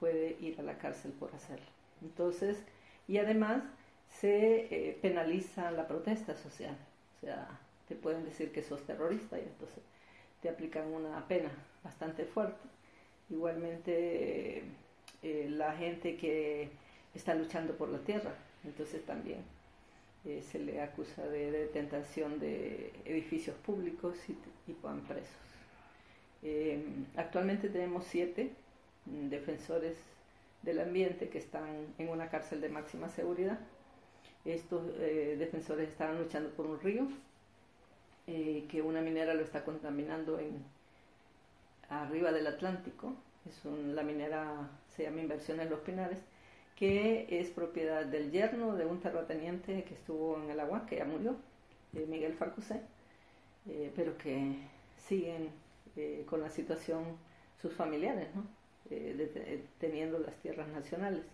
puede 0.00 0.36
ir 0.40 0.58
a 0.58 0.62
la 0.62 0.78
cárcel 0.78 1.12
por 1.12 1.34
hacerlo. 1.34 1.66
Entonces, 2.02 2.64
y 3.06 3.18
además 3.18 3.62
se 4.08 4.88
eh, 4.88 4.98
penaliza 5.00 5.70
la 5.70 5.86
protesta 5.86 6.34
social. 6.34 6.76
O 7.16 7.20
sea, 7.20 7.60
te 7.86 7.94
pueden 7.94 8.24
decir 8.24 8.52
que 8.52 8.62
sos 8.62 8.82
terrorista 8.84 9.38
y 9.38 9.42
entonces 9.42 9.82
te 10.42 10.48
aplican 10.48 10.92
una 10.92 11.26
pena 11.26 11.50
bastante 11.82 12.24
fuerte. 12.24 12.60
Igualmente 13.30 14.62
eh, 15.22 15.46
la 15.50 15.74
gente 15.76 16.16
que 16.16 16.70
está 17.14 17.34
luchando 17.34 17.74
por 17.76 17.88
la 17.88 17.98
tierra, 17.98 18.32
entonces 18.64 19.04
también 19.04 19.40
eh, 20.24 20.42
se 20.42 20.58
le 20.58 20.80
acusa 20.80 21.26
de, 21.26 21.50
de, 21.50 21.66
tentación 21.66 22.38
de 22.38 22.92
edificios 23.04 23.56
públicos 23.56 24.16
y, 24.28 24.32
y 24.70 24.76
van 24.82 25.00
presos. 25.02 25.36
actualmente 27.16 27.68
tenemos 27.68 28.04
siete 28.04 28.52
mm, 29.06 29.28
defensores 29.28 29.96
del 30.62 30.80
ambiente 30.80 31.28
que 31.28 31.38
están 31.38 31.94
en 31.98 32.08
una 32.08 32.28
cárcel 32.30 32.60
de 32.60 32.68
máxima 32.68 33.08
seguridad 33.08 33.58
estos 34.44 34.82
eh, 34.98 35.36
defensores 35.38 35.88
estaban 35.88 36.18
luchando 36.18 36.50
por 36.50 36.66
un 36.66 36.80
río 36.80 37.08
eh, 38.30 38.66
que 38.68 38.82
una 38.82 39.00
minera 39.00 39.32
lo 39.32 39.42
está 39.42 39.64
contaminando 39.64 40.38
en 40.38 40.62
arriba 41.88 42.30
del 42.30 42.46
Atlántico. 42.46 43.14
Es 43.48 43.64
la 43.64 44.02
minera 44.02 44.68
se 44.94 45.04
llama 45.04 45.22
Inversiones 45.22 45.70
Los 45.70 45.80
Pinares, 45.80 46.18
que 46.76 47.26
es 47.40 47.48
propiedad 47.48 48.04
del 48.04 48.30
yerno 48.30 48.76
de 48.76 48.84
un 48.84 49.00
terrateniente 49.00 49.82
que 49.84 49.94
estuvo 49.94 50.36
en 50.36 50.50
el 50.50 50.60
agua, 50.60 50.84
que 50.84 50.96
ya 50.96 51.06
murió, 51.06 51.36
Miguel 51.92 52.34
Facusé, 52.34 52.82
eh, 53.66 53.90
pero 53.96 54.18
que 54.18 54.56
siguen 55.06 55.50
con 56.26 56.40
la 56.40 56.50
situación 56.50 57.02
sus 57.60 57.72
familiares, 57.72 58.28
¿no? 58.32 58.44
teniendo 59.80 60.20
las 60.20 60.36
tierras 60.36 60.68
nacionales. 60.68 61.24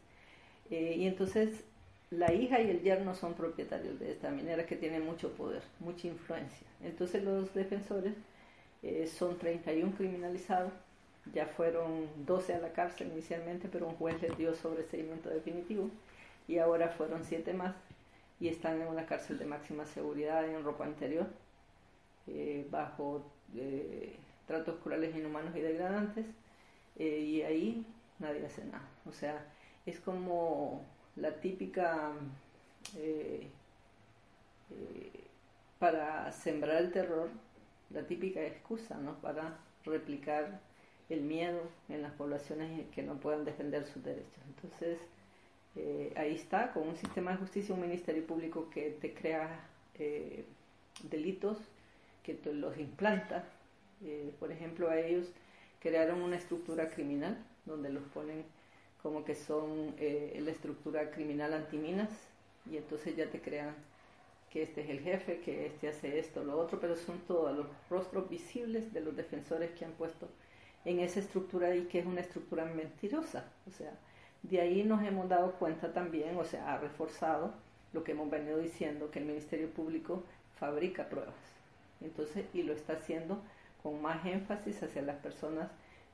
y 0.70 1.06
entonces 1.06 1.64
la 2.10 2.32
hija 2.32 2.60
y 2.60 2.70
el 2.70 2.82
yerno 2.82 3.14
son 3.14 3.34
propietarios 3.34 3.98
de 3.98 4.12
esta 4.12 4.30
minera 4.30 4.66
que 4.66 4.76
tiene 4.76 5.00
mucho 5.00 5.32
poder, 5.32 5.62
mucha 5.80 6.06
influencia. 6.06 6.66
Entonces 6.82 7.24
los 7.24 7.52
defensores 7.54 8.14
eh, 8.82 9.06
son 9.06 9.38
31 9.38 9.94
criminalizados, 9.96 10.72
ya 11.32 11.46
fueron 11.46 12.08
12 12.26 12.54
a 12.54 12.58
la 12.58 12.72
cárcel 12.72 13.08
inicialmente, 13.12 13.68
pero 13.70 13.88
un 13.88 13.96
juez 13.96 14.20
les 14.22 14.36
dio 14.36 14.54
sobreseimiento 14.54 15.30
definitivo 15.30 15.90
y 16.46 16.58
ahora 16.58 16.88
fueron 16.90 17.24
7 17.24 17.52
más 17.54 17.74
y 18.40 18.48
están 18.48 18.80
en 18.80 18.88
una 18.88 19.06
cárcel 19.06 19.38
de 19.38 19.46
máxima 19.46 19.86
seguridad 19.86 20.44
en 20.48 20.62
ropa 20.62 20.86
interior, 20.86 21.26
eh, 22.26 22.66
bajo 22.70 23.24
eh, 23.56 24.16
tratos 24.46 24.76
crueles, 24.82 25.16
inhumanos 25.16 25.56
y 25.56 25.60
degradantes, 25.60 26.26
y 26.96 27.42
ahí 27.42 27.84
nadie 28.18 28.44
hace 28.46 28.64
nada. 28.64 28.88
O 29.06 29.12
sea, 29.12 29.44
es 29.86 29.98
como 30.00 30.84
la 31.16 31.32
típica 31.40 32.12
eh, 32.96 33.46
eh, 34.70 35.10
para 35.78 36.30
sembrar 36.32 36.82
el 36.82 36.92
terror, 36.92 37.30
la 37.90 38.06
típica 38.06 38.42
excusa 38.42 38.96
¿no? 38.96 39.16
para 39.20 39.58
replicar 39.84 40.60
el 41.08 41.20
miedo 41.20 41.60
en 41.88 42.02
las 42.02 42.12
poblaciones 42.12 42.86
que 42.94 43.02
no 43.02 43.14
puedan 43.20 43.44
defender 43.44 43.84
sus 43.84 44.02
derechos. 44.02 44.42
Entonces, 44.48 44.98
eh, 45.76 46.12
ahí 46.16 46.34
está, 46.34 46.72
con 46.72 46.88
un 46.88 46.96
sistema 46.96 47.32
de 47.32 47.38
justicia, 47.38 47.74
un 47.74 47.82
ministerio 47.82 48.26
público 48.26 48.70
que 48.70 48.90
te 48.90 49.12
crea 49.12 49.68
delitos, 51.04 51.58
que 52.22 52.34
te 52.34 52.52
los 52.52 52.76
implanta. 52.78 53.44
por 54.40 54.50
ejemplo, 54.50 54.90
a 54.90 54.98
ellos 54.98 55.28
crearon 55.80 56.22
una 56.22 56.36
estructura 56.36 56.90
criminal 56.90 57.36
donde 57.64 57.90
los 57.90 58.02
ponen 58.04 58.44
como 59.04 59.22
que 59.22 59.34
son 59.34 59.94
eh, 59.98 60.40
la 60.42 60.50
estructura 60.50 61.10
criminal 61.10 61.52
antiminas 61.52 62.08
y 62.70 62.78
entonces 62.78 63.14
ya 63.14 63.26
te 63.26 63.38
crean 63.38 63.74
que 64.50 64.62
este 64.62 64.80
es 64.80 64.88
el 64.88 65.00
jefe, 65.00 65.40
que 65.40 65.66
este 65.66 65.88
hace 65.88 66.18
esto, 66.18 66.42
lo 66.42 66.58
otro, 66.58 66.80
pero 66.80 66.96
son 66.96 67.18
todos 67.28 67.54
los 67.54 67.66
rostros 67.90 68.30
visibles 68.30 68.94
de 68.94 69.02
los 69.02 69.14
defensores 69.14 69.72
que 69.72 69.84
han 69.84 69.92
puesto 69.92 70.26
en 70.86 71.00
esa 71.00 71.20
estructura 71.20 71.76
y 71.76 71.82
que 71.84 71.98
es 71.98 72.06
una 72.06 72.22
estructura 72.22 72.64
mentirosa. 72.64 73.44
O 73.68 73.70
sea, 73.72 73.92
de 74.42 74.62
ahí 74.62 74.84
nos 74.84 75.02
hemos 75.02 75.28
dado 75.28 75.52
cuenta 75.52 75.92
también, 75.92 76.38
o 76.38 76.44
sea, 76.46 76.72
ha 76.72 76.78
reforzado 76.78 77.52
lo 77.92 78.04
que 78.04 78.12
hemos 78.12 78.30
venido 78.30 78.56
diciendo, 78.56 79.10
que 79.10 79.18
el 79.18 79.26
Ministerio 79.26 79.68
Público 79.68 80.22
fabrica 80.58 81.10
pruebas. 81.10 81.34
Entonces, 82.00 82.46
y 82.54 82.62
lo 82.62 82.72
está 82.72 82.94
haciendo 82.94 83.38
con 83.82 84.00
más 84.00 84.24
énfasis 84.24 84.82
hacia 84.82 85.02
las 85.02 85.16
personas 85.16 85.68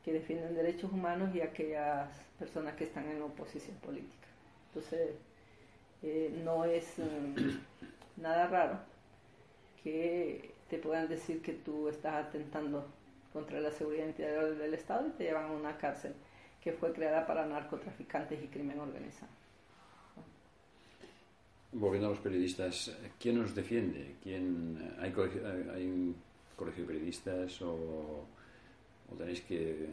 que 0.04 0.12
defienden 0.12 0.54
derechos 0.54 0.92
humanos 0.92 1.34
y 1.34 1.40
aquellas 1.40 2.08
personas 2.38 2.74
que 2.74 2.84
están 2.84 3.08
en 3.08 3.20
oposición 3.22 3.76
política. 3.76 4.28
Entonces, 4.68 5.10
eh, 6.02 6.40
no 6.42 6.64
es 6.64 6.98
mm, 6.98 8.20
nada 8.22 8.46
raro 8.46 8.78
que 9.82 10.54
te 10.68 10.78
puedan 10.78 11.08
decir 11.08 11.42
que 11.42 11.52
tú 11.52 11.88
estás 11.88 12.26
atentando 12.26 12.86
contra 13.32 13.60
la 13.60 13.70
seguridad 13.70 14.06
interior 14.06 14.56
del 14.56 14.74
Estado 14.74 15.08
y 15.08 15.10
te 15.10 15.24
llevan 15.24 15.46
a 15.46 15.52
una 15.52 15.76
cárcel 15.76 16.14
que 16.62 16.72
fue 16.72 16.92
creada 16.92 17.26
para 17.26 17.46
narcotraficantes 17.46 18.42
y 18.42 18.48
crimen 18.48 18.78
organizado. 18.78 19.32
Volviendo 21.72 22.08
a 22.08 22.10
los 22.10 22.18
periodistas, 22.18 22.96
¿quién 23.18 23.38
nos 23.38 23.54
defiende? 23.54 24.16
¿Quién, 24.22 24.94
hay, 24.98 25.14
¿Hay 25.72 25.86
un 25.86 26.16
colegio 26.56 26.82
de 26.82 26.88
periodistas 26.88 27.62
o 27.62 28.26
o 29.12 29.14
tenéis 29.16 29.40
que 29.42 29.88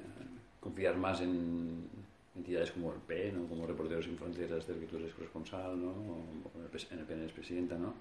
confiar 0.60 0.98
más 0.98 1.22
en 1.22 1.88
entidades 2.36 2.72
como 2.72 2.94
el 2.94 3.00
PEN 3.00 3.46
o 3.46 3.48
como 3.48 3.66
Reporteros 3.66 4.06
Sin 4.06 4.18
Fronteras 4.18 4.68
del 4.68 4.80
que 4.80 4.86
tú 4.86 4.98
eres 4.98 5.14
corresponsal, 5.14 5.82
¿no? 5.82 5.90
O 5.90 6.24
en 6.56 7.00
el 7.00 7.06
PEN 7.06 7.20
eres 7.20 7.32
presidenta, 7.32 7.78
¿no? 7.78 7.94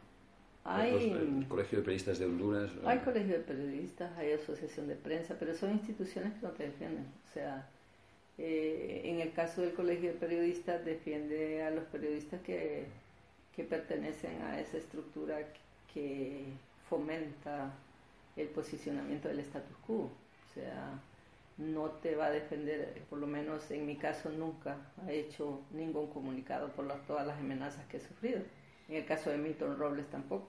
Hay, 0.65 1.13
el 1.13 1.47
Colegio 1.49 1.79
de 1.79 1.85
Periodistas 1.85 2.19
de 2.19 2.27
Honduras. 2.27 2.71
Hay 2.85 2.99
Colegio 2.99 3.35
de 3.35 3.45
Periodistas, 3.45 4.11
hay 4.19 4.33
Asociación 4.33 4.89
de 4.89 4.97
Prensa, 4.97 5.37
pero 5.39 5.55
son 5.55 5.71
instituciones 5.71 6.35
que 6.35 6.41
no 6.45 6.51
te 6.53 6.65
defienden. 6.65 7.07
O 7.31 7.33
sea, 7.33 7.69
eh, 8.37 9.03
en 9.05 9.21
el 9.21 9.33
caso 9.33 9.63
del 9.63 9.75
Colegio 9.75 10.13
de 10.13 10.19
Periodistas 10.19 10.85
defiende 10.85 11.63
a 11.63 11.71
los 11.71 11.85
periodistas 11.85 12.41
que, 12.43 12.87
que 13.55 13.63
pertenecen 13.63 14.43
a 14.43 14.61
esa 14.61 14.79
estructura 14.79 15.39
que 15.95 16.45
fomenta 16.91 17.73
el 18.35 18.49
posicionamiento 18.49 19.29
del 19.29 19.39
status 19.39 19.77
quo 19.87 20.11
sea, 20.61 21.01
no 21.59 21.91
te 22.03 22.15
va 22.15 22.27
a 22.27 22.31
defender, 22.31 23.03
por 23.09 23.19
lo 23.19 23.27
menos 23.27 23.71
en 23.71 23.87
mi 23.87 23.97
caso 23.97 24.31
nunca 24.31 24.77
ha 25.05 25.13
hecho 25.13 25.63
ningún 25.71 26.09
comunicado 26.09 26.69
por 26.73 26.87
todas 27.07 27.27
las 27.27 27.39
amenazas 27.39 27.85
que 27.87 27.97
he 27.99 28.01
sufrido. 28.01 28.41
En 28.89 28.97
el 28.97 29.07
caso 29.07 29.31
de 29.31 29.39
Milton 29.39 29.79
Robles 29.79 30.07
tampoco. 30.09 30.49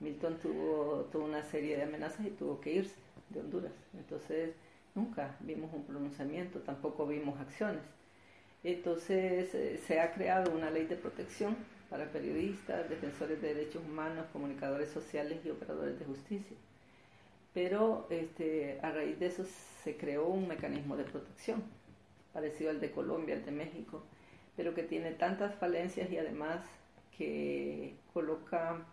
Milton 0.00 0.38
tuvo 0.38 1.08
toda 1.12 1.24
una 1.24 1.42
serie 1.44 1.76
de 1.76 1.84
amenazas 1.84 2.26
y 2.26 2.30
tuvo 2.30 2.60
que 2.60 2.72
irse 2.72 2.96
de 3.30 3.40
Honduras. 3.40 3.72
Entonces, 3.96 4.50
nunca 4.94 5.36
vimos 5.40 5.72
un 5.72 5.84
pronunciamiento, 5.84 6.60
tampoco 6.60 7.06
vimos 7.06 7.40
acciones. 7.40 7.82
Entonces, 8.64 9.54
eh, 9.54 9.80
se 9.86 10.00
ha 10.00 10.12
creado 10.12 10.52
una 10.52 10.70
ley 10.70 10.86
de 10.86 10.96
protección 10.96 11.56
para 11.88 12.10
periodistas, 12.10 12.88
defensores 12.88 13.40
de 13.40 13.54
derechos 13.54 13.82
humanos, 13.84 14.26
comunicadores 14.32 14.88
sociales 14.90 15.38
y 15.44 15.50
operadores 15.50 15.98
de 15.98 16.04
justicia. 16.04 16.56
Pero 17.54 18.06
este, 18.10 18.78
a 18.82 18.90
raíz 18.90 19.18
de 19.20 19.26
eso 19.26 19.44
se 19.84 19.96
creó 19.96 20.26
un 20.26 20.48
mecanismo 20.48 20.96
de 20.96 21.04
protección, 21.04 21.62
parecido 22.32 22.70
al 22.70 22.80
de 22.80 22.90
Colombia, 22.90 23.36
al 23.36 23.44
de 23.44 23.52
México, 23.52 24.02
pero 24.56 24.74
que 24.74 24.82
tiene 24.82 25.12
tantas 25.12 25.54
falencias 25.54 26.10
y 26.10 26.18
además 26.18 26.60
que 27.16 27.94
coloca, 28.12 28.84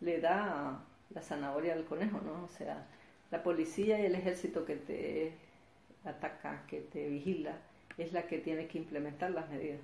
le 0.00 0.20
da 0.20 0.82
la 1.10 1.22
zanahoria 1.22 1.74
al 1.74 1.84
conejo, 1.84 2.20
¿no? 2.22 2.44
O 2.44 2.48
sea, 2.48 2.86
la 3.30 3.42
policía 3.42 4.00
y 4.00 4.06
el 4.06 4.14
ejército 4.14 4.64
que 4.64 4.76
te 4.76 5.32
ataca, 6.04 6.64
que 6.68 6.80
te 6.80 7.08
vigila, 7.08 7.58
es 7.98 8.12
la 8.12 8.26
que 8.26 8.38
tiene 8.38 8.66
que 8.66 8.78
implementar 8.78 9.30
las 9.30 9.50
medidas. 9.50 9.80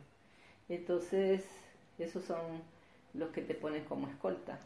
Entonces, 0.69 1.45
esos 1.99 2.25
son 2.25 2.63
los 3.15 3.31
que 3.31 3.43
te 3.43 3.55
ponen 3.55 3.85
como 3.85 4.09
escolta, 4.09 4.59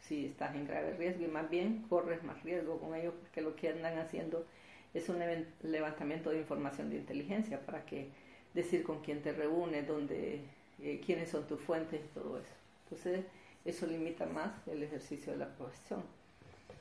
si 0.00 0.26
estás 0.26 0.54
en 0.54 0.66
grave 0.66 0.94
riesgo, 0.96 1.24
y 1.24 1.28
más 1.28 1.48
bien 1.50 1.84
corres 1.88 2.22
más 2.22 2.42
riesgo 2.42 2.78
con 2.78 2.94
ellos, 2.94 3.14
porque 3.20 3.40
lo 3.40 3.56
que 3.56 3.68
andan 3.70 3.98
haciendo 3.98 4.46
es 4.94 5.08
un 5.08 5.18
levantamiento 5.62 6.30
de 6.30 6.38
información 6.38 6.90
de 6.90 6.96
inteligencia 6.96 7.60
para 7.60 7.84
que 7.84 8.08
decir 8.54 8.82
con 8.82 9.00
quién 9.00 9.22
te 9.22 9.32
reúnes, 9.32 9.86
dónde, 9.86 10.40
eh, 10.82 11.00
quiénes 11.04 11.30
son 11.30 11.46
tus 11.46 11.60
fuentes 11.60 12.00
y 12.00 12.14
todo 12.14 12.38
eso. 12.38 12.54
Entonces, 12.84 13.24
eso 13.64 13.86
limita 13.86 14.26
más 14.26 14.50
el 14.66 14.82
ejercicio 14.82 15.32
de 15.32 15.38
la 15.38 15.48
profesión. 15.48 16.02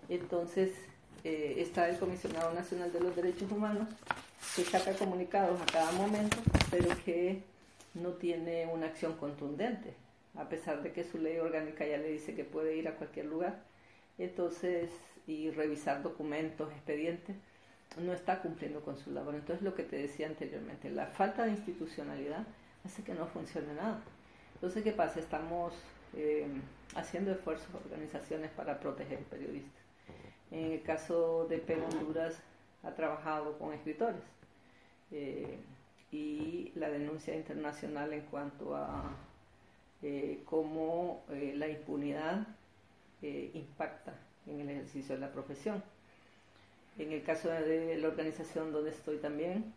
Entonces, 0.09 0.71
eh, 1.23 1.55
está 1.57 1.89
el 1.89 1.97
Comisionado 1.97 2.53
Nacional 2.53 2.93
de 2.93 3.01
los 3.01 3.15
Derechos 3.15 3.51
Humanos, 3.51 3.89
que 4.55 4.63
saca 4.63 4.93
comunicados 4.93 5.59
a 5.61 5.65
cada 5.65 5.91
momento, 5.91 6.37
pero 6.71 6.87
que 7.03 7.41
no 7.93 8.11
tiene 8.13 8.67
una 8.67 8.87
acción 8.87 9.17
contundente, 9.17 9.93
a 10.37 10.49
pesar 10.49 10.83
de 10.83 10.91
que 10.91 11.03
su 11.03 11.17
ley 11.17 11.37
orgánica 11.37 11.85
ya 11.85 11.97
le 11.97 12.11
dice 12.11 12.35
que 12.35 12.43
puede 12.43 12.75
ir 12.75 12.87
a 12.87 12.95
cualquier 12.95 13.25
lugar. 13.25 13.63
Entonces, 14.17 14.91
y 15.25 15.51
revisar 15.51 16.01
documentos, 16.01 16.71
expedientes, 16.71 17.35
no 17.97 18.13
está 18.13 18.41
cumpliendo 18.41 18.81
con 18.81 18.97
su 18.97 19.11
labor. 19.11 19.35
Entonces, 19.35 19.63
lo 19.63 19.75
que 19.75 19.83
te 19.83 19.97
decía 19.97 20.27
anteriormente, 20.27 20.89
la 20.89 21.07
falta 21.07 21.45
de 21.45 21.51
institucionalidad 21.51 22.45
hace 22.85 23.03
que 23.03 23.13
no 23.13 23.27
funcione 23.27 23.73
nada. 23.73 24.01
Entonces, 24.55 24.83
¿qué 24.83 24.91
pasa? 24.91 25.19
Estamos 25.19 25.73
eh, 26.15 26.47
haciendo 26.95 27.31
esfuerzos, 27.31 27.67
organizaciones 27.85 28.51
para 28.51 28.79
proteger 28.79 29.19
periodistas. 29.25 29.83
En 30.51 30.71
el 30.71 30.81
caso 30.81 31.45
de 31.49 31.57
PEN 31.57 31.83
Honduras, 31.83 32.41
ha 32.83 32.91
trabajado 32.91 33.57
con 33.57 33.73
escritores. 33.73 34.21
Eh, 35.11 35.57
y 36.11 36.71
la 36.75 36.89
denuncia 36.89 37.35
internacional 37.35 38.13
en 38.13 38.21
cuanto 38.21 38.75
a 38.75 39.11
eh, 40.03 40.41
cómo 40.45 41.23
la 41.29 41.67
impunidad 41.67 42.47
impacta 43.21 44.13
en 44.45 44.61
el 44.61 44.69
ejercicio 44.69 45.15
de 45.15 45.21
la 45.21 45.31
profesión. 45.31 45.83
En 46.97 47.11
el 47.11 47.23
caso 47.23 47.49
de 47.49 47.97
la 47.97 48.07
organización 48.07 48.71
donde 48.71 48.91
estoy 48.91 49.17
también, 49.17 49.73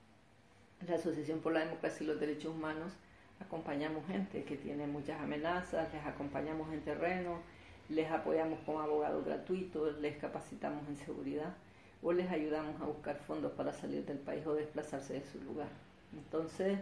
la 0.86 0.96
Asociación 0.96 1.40
por 1.40 1.52
la 1.52 1.60
Democracia 1.60 2.04
y 2.04 2.06
los 2.06 2.20
Derechos 2.20 2.54
Humanos, 2.54 2.92
acompañamos 3.40 4.06
gente 4.06 4.44
que 4.44 4.56
tiene 4.56 4.86
muchas 4.86 5.20
amenazas, 5.20 5.92
les 5.92 6.04
acompañamos 6.04 6.72
en 6.72 6.80
terreno, 6.82 7.40
les 7.88 8.10
apoyamos 8.10 8.60
con 8.60 8.80
abogados 8.80 9.24
gratuitos, 9.24 9.98
les 10.00 10.16
capacitamos 10.16 10.88
en 10.88 10.96
seguridad 10.96 11.54
o 12.02 12.12
les 12.12 12.30
ayudamos 12.30 12.80
a 12.80 12.86
buscar 12.86 13.16
fondos 13.16 13.52
para 13.52 13.72
salir 13.72 14.04
del 14.06 14.18
país 14.18 14.46
o 14.46 14.54
desplazarse 14.54 15.14
de 15.14 15.24
su 15.24 15.42
lugar. 15.42 15.68
Entonces, 16.12 16.78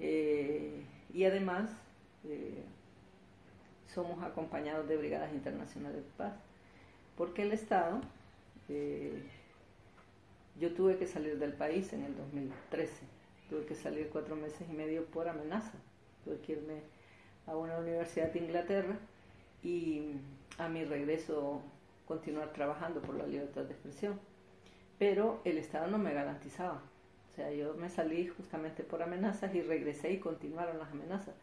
eh, 0.00 0.82
y 1.12 1.24
además, 1.24 1.70
eh, 2.28 2.64
somos 3.86 4.22
acompañados 4.22 4.88
de 4.88 4.96
brigadas 4.96 5.32
internacionales 5.32 6.04
de 6.04 6.10
paz, 6.16 6.34
porque 7.16 7.42
el 7.42 7.52
Estado 7.52 8.00
eh, 8.68 9.22
yo 10.58 10.72
tuve 10.72 10.96
que 10.96 11.06
salir 11.06 11.38
del 11.38 11.52
país 11.52 11.92
en 11.92 12.04
el 12.04 12.16
2013, 12.16 12.92
tuve 13.48 13.66
que 13.66 13.74
salir 13.74 14.08
cuatro 14.10 14.36
meses 14.36 14.66
y 14.68 14.72
medio 14.72 15.04
por 15.06 15.28
amenaza, 15.28 15.72
tuve 16.24 16.38
que 16.40 16.52
irme 16.52 16.80
a 17.46 17.56
una 17.56 17.78
universidad 17.78 18.32
de 18.32 18.40
Inglaterra 18.40 18.96
y 19.62 20.12
a 20.58 20.68
mi 20.68 20.84
regreso 20.84 21.62
continuar 22.06 22.52
trabajando 22.52 23.00
por 23.02 23.16
la 23.16 23.26
libertad 23.26 23.62
de 23.62 23.72
expresión. 23.72 24.18
Pero 24.98 25.40
el 25.44 25.58
Estado 25.58 25.88
no 25.88 25.98
me 25.98 26.14
garantizaba. 26.14 26.82
O 27.32 27.36
sea, 27.36 27.50
yo 27.50 27.74
me 27.74 27.90
salí 27.90 28.28
justamente 28.28 28.82
por 28.82 29.02
amenazas 29.02 29.54
y 29.54 29.60
regresé 29.60 30.12
y 30.12 30.18
continuaron 30.18 30.78
las 30.78 30.90
amenazas. 30.90 31.34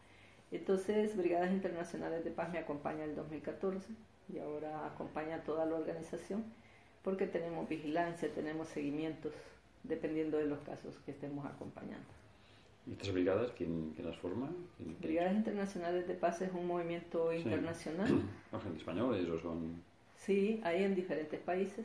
Entonces, 0.54 1.16
Brigadas 1.16 1.50
Internacionales 1.50 2.24
de 2.24 2.30
Paz 2.30 2.50
me 2.52 2.58
acompaña 2.58 3.02
el 3.04 3.16
2014 3.16 3.88
y 4.32 4.38
ahora 4.38 4.86
acompaña 4.86 5.36
a 5.36 5.42
toda 5.42 5.66
la 5.66 5.74
organización 5.74 6.44
porque 7.02 7.26
tenemos 7.26 7.68
vigilancia, 7.68 8.32
tenemos 8.32 8.68
seguimientos, 8.68 9.32
dependiendo 9.82 10.38
de 10.38 10.46
los 10.46 10.60
casos 10.60 10.94
que 11.04 11.10
estemos 11.10 11.44
acompañando. 11.44 12.06
¿Y 12.86 12.92
estas 12.92 13.12
brigadas 13.12 13.50
quién, 13.56 13.94
las 13.98 14.16
forma? 14.16 14.48
Brigadas 15.00 15.34
Internacionales 15.34 16.06
de 16.06 16.14
Paz 16.14 16.40
es 16.40 16.52
un 16.52 16.68
movimiento 16.68 17.32
internacional. 17.32 18.22
¿Son 18.62 18.76
españoles 18.76 19.28
o 19.28 19.40
son...? 19.40 19.82
Sí, 20.16 20.60
hay 20.62 20.84
en 20.84 20.94
diferentes 20.94 21.40
países. 21.40 21.84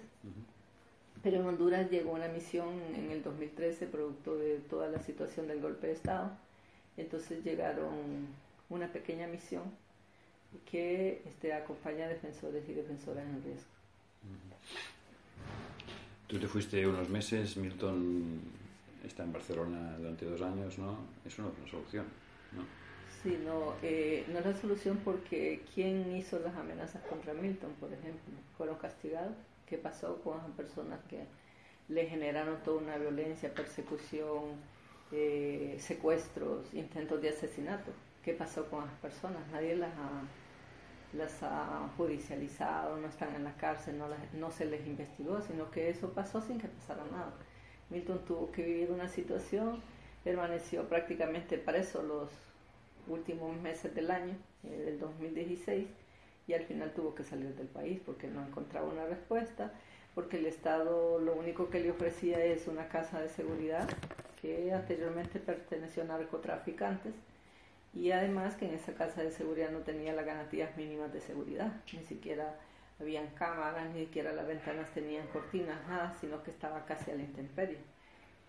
Pero 1.24 1.38
en 1.38 1.48
Honduras 1.48 1.90
llegó 1.90 2.12
una 2.12 2.28
misión 2.28 2.70
en 2.96 3.10
el 3.10 3.24
2013 3.24 3.88
producto 3.88 4.38
de 4.38 4.60
toda 4.60 4.88
la 4.90 5.00
situación 5.00 5.48
del 5.48 5.60
golpe 5.60 5.88
de 5.88 5.94
Estado. 5.94 6.32
Entonces 6.98 7.44
llegaron 7.44 8.28
una 8.70 8.92
pequeña 8.92 9.28
misión 9.28 9.64
que 10.70 11.22
este, 11.26 11.54
acompaña 11.54 12.06
a 12.06 12.10
defensores 12.10 12.68
y 12.68 12.74
defensoras 12.74 13.26
en 13.26 13.44
riesgo. 13.44 13.70
Tú 16.28 16.40
te 16.40 16.48
fuiste 16.48 16.86
unos 16.88 17.10
meses, 17.10 17.58
Milton 17.58 18.40
está 19.06 19.24
en 19.24 19.34
Barcelona 19.34 19.98
durante 19.98 20.26
dos 20.26 20.42
años, 20.42 20.78
¿no? 20.78 20.98
Eso 21.26 21.42
no 21.42 21.50
es 21.50 21.58
una 21.58 21.72
solución, 21.72 22.06
¿no? 22.52 22.64
Sí, 23.24 23.38
no, 23.44 23.74
eh, 23.82 24.26
no 24.30 24.40
es 24.40 24.46
la 24.46 24.56
solución 24.56 25.00
porque 25.04 25.62
¿quién 25.74 26.16
hizo 26.16 26.40
las 26.40 26.56
amenazas 26.56 27.04
contra 27.04 27.34
Milton, 27.34 27.74
por 27.80 27.92
ejemplo? 27.92 28.34
¿Fueron 28.58 28.78
castigados? 28.78 29.36
¿Qué 29.66 29.78
pasó 29.78 30.22
con 30.22 30.38
esas 30.38 30.52
personas 30.52 31.00
que 31.10 31.26
le 31.90 32.08
generaron 32.08 32.62
toda 32.64 32.82
una 32.82 32.98
violencia, 32.98 33.54
persecución, 33.54 34.56
eh, 35.12 35.78
secuestros, 35.80 36.74
intentos 36.74 37.22
de 37.22 37.30
asesinato? 37.30 37.92
¿Qué 38.30 38.36
pasó 38.36 38.64
con 38.70 38.84
esas 38.84 39.00
personas? 39.00 39.42
Nadie 39.52 39.76
las 39.76 39.90
ha 39.90 40.22
las 41.14 41.34
judicializado, 41.98 42.96
no 42.98 43.08
están 43.08 43.34
en 43.34 43.44
la 43.44 43.56
cárcel, 43.58 43.98
no, 43.98 44.06
no 44.34 44.52
se 44.52 44.66
les 44.66 44.86
investigó, 44.86 45.42
sino 45.42 45.72
que 45.72 45.90
eso 45.90 46.14
pasó 46.14 46.40
sin 46.40 46.60
que 46.60 46.68
pasara 46.68 47.06
nada. 47.06 47.34
Milton 47.90 48.24
tuvo 48.26 48.52
que 48.52 48.62
vivir 48.62 48.92
una 48.92 49.08
situación, 49.08 49.82
permaneció 50.24 50.88
prácticamente 50.88 51.58
preso 51.58 52.04
los 52.04 52.30
últimos 53.08 53.60
meses 53.60 53.96
del 53.96 54.12
año, 54.12 54.36
eh, 54.64 54.78
del 54.78 55.00
2016, 55.00 55.88
y 56.46 56.54
al 56.54 56.66
final 56.66 56.94
tuvo 56.94 57.16
que 57.16 57.24
salir 57.24 57.56
del 57.56 57.66
país 57.66 58.00
porque 58.06 58.28
no 58.28 58.46
encontraba 58.46 58.90
una 58.90 59.08
respuesta, 59.08 59.74
porque 60.14 60.38
el 60.38 60.46
Estado 60.46 61.18
lo 61.18 61.34
único 61.34 61.72
que 61.72 61.80
le 61.80 61.90
ofrecía 61.90 62.46
es 62.46 62.68
una 62.68 62.90
casa 62.90 63.22
de 63.22 63.30
seguridad 63.30 63.90
que 64.40 64.72
anteriormente 64.72 65.40
perteneció 65.40 66.04
a 66.04 66.06
narcotraficantes 66.06 67.16
y 67.94 68.12
además 68.12 68.56
que 68.56 68.68
en 68.68 68.76
esa 68.76 68.94
casa 68.94 69.24
de 69.24 69.32
seguridad 69.32 69.72
no 69.72 69.80
tenía 69.80 70.14
las 70.14 70.26
garantías 70.26 70.76
mínimas 70.78 71.12
de 71.12 71.22
seguridad, 71.22 71.72
ni 71.94 72.04
siquiera 72.04 72.56
habían 73.00 73.28
cámaras, 73.28 73.90
ni 73.94 74.06
siquiera 74.06 74.34
las 74.34 74.48
ventanas 74.48 74.92
tenían 74.94 75.26
cortinas, 75.28 75.88
nada, 75.88 76.14
sino 76.20 76.44
que 76.44 76.52
estaba 76.52 76.86
casi 76.86 77.12
a 77.12 77.16
la 77.16 77.24
intemperie. 77.24 77.80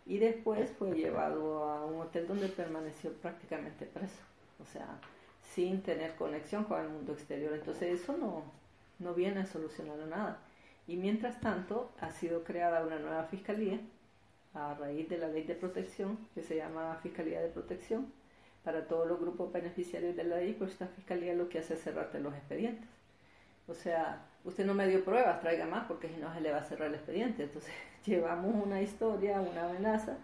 Y 0.07 0.19
después 0.19 0.71
fue 0.71 0.91
llevado 0.93 1.65
a 1.65 1.87
un 1.87 2.01
hotel 2.01 2.27
donde 2.27 2.49
permaneció 2.49 3.13
prácticamente 3.15 3.87
preso, 3.87 4.23
o 4.61 4.67
sea, 4.67 4.99
sin 5.55 5.83
tener 5.83 6.15
conexión 6.17 6.65
con 6.65 6.81
el 6.81 6.89
mundo 6.89 7.13
exterior. 7.13 7.53
Entonces 7.55 8.01
eso 8.01 8.17
no, 8.17 8.43
no 8.99 9.15
viene 9.15 9.41
a 9.41 9.47
solucionar 9.47 9.99
nada. 9.99 10.39
Y 10.87 10.97
mientras 10.97 11.41
tanto 11.41 11.93
ha 12.01 12.11
sido 12.11 12.43
creada 12.43 12.85
una 12.85 12.99
nueva 12.99 13.25
fiscalía 13.25 13.79
a 14.55 14.75
raíz 14.75 15.09
de 15.09 15.19
la 15.19 15.29
ley 15.29 15.45
de 15.45 15.55
protección 15.55 16.19
que 16.35 16.43
se 16.43 16.57
llama 16.57 16.99
Fiscalía 17.03 17.41
de 17.41 17.49
Protección 17.49 18.13
para 18.65 18.87
todos 18.87 19.09
los 19.09 19.21
grupos 19.21 19.53
beneficiarios 19.53 20.17
de 20.17 20.25
la 20.25 20.37
ley, 20.37 20.55
pues 20.55 20.73
esta 20.73 20.87
fiscalía 20.87 21.35
lo 21.35 21.49
que 21.49 21.59
hace 21.59 21.75
es 21.75 21.83
cerrarte 21.83 22.21
los 22.21 22.35
expedientes. 22.35 22.89
O 23.69 23.75
sea, 23.75 24.27
usted 24.45 24.67
no 24.67 24.75
me 24.75 24.87
dio 24.89 25.05
pruebas, 25.05 25.41
traiga 25.41 25.67
más 25.67 25.87
porque 25.87 26.09
si 26.09 26.17
no 26.17 26.33
se 26.35 26.41
le 26.41 26.51
va 26.53 26.59
a 26.59 26.65
cerrar 26.65 26.89
el 26.89 26.95
expediente. 26.95 27.45
Entonces 27.45 27.73
llevamos 28.07 28.55
una 28.65 28.83
historia, 28.83 29.41
una 29.41 29.69
amenaza, 29.69 30.17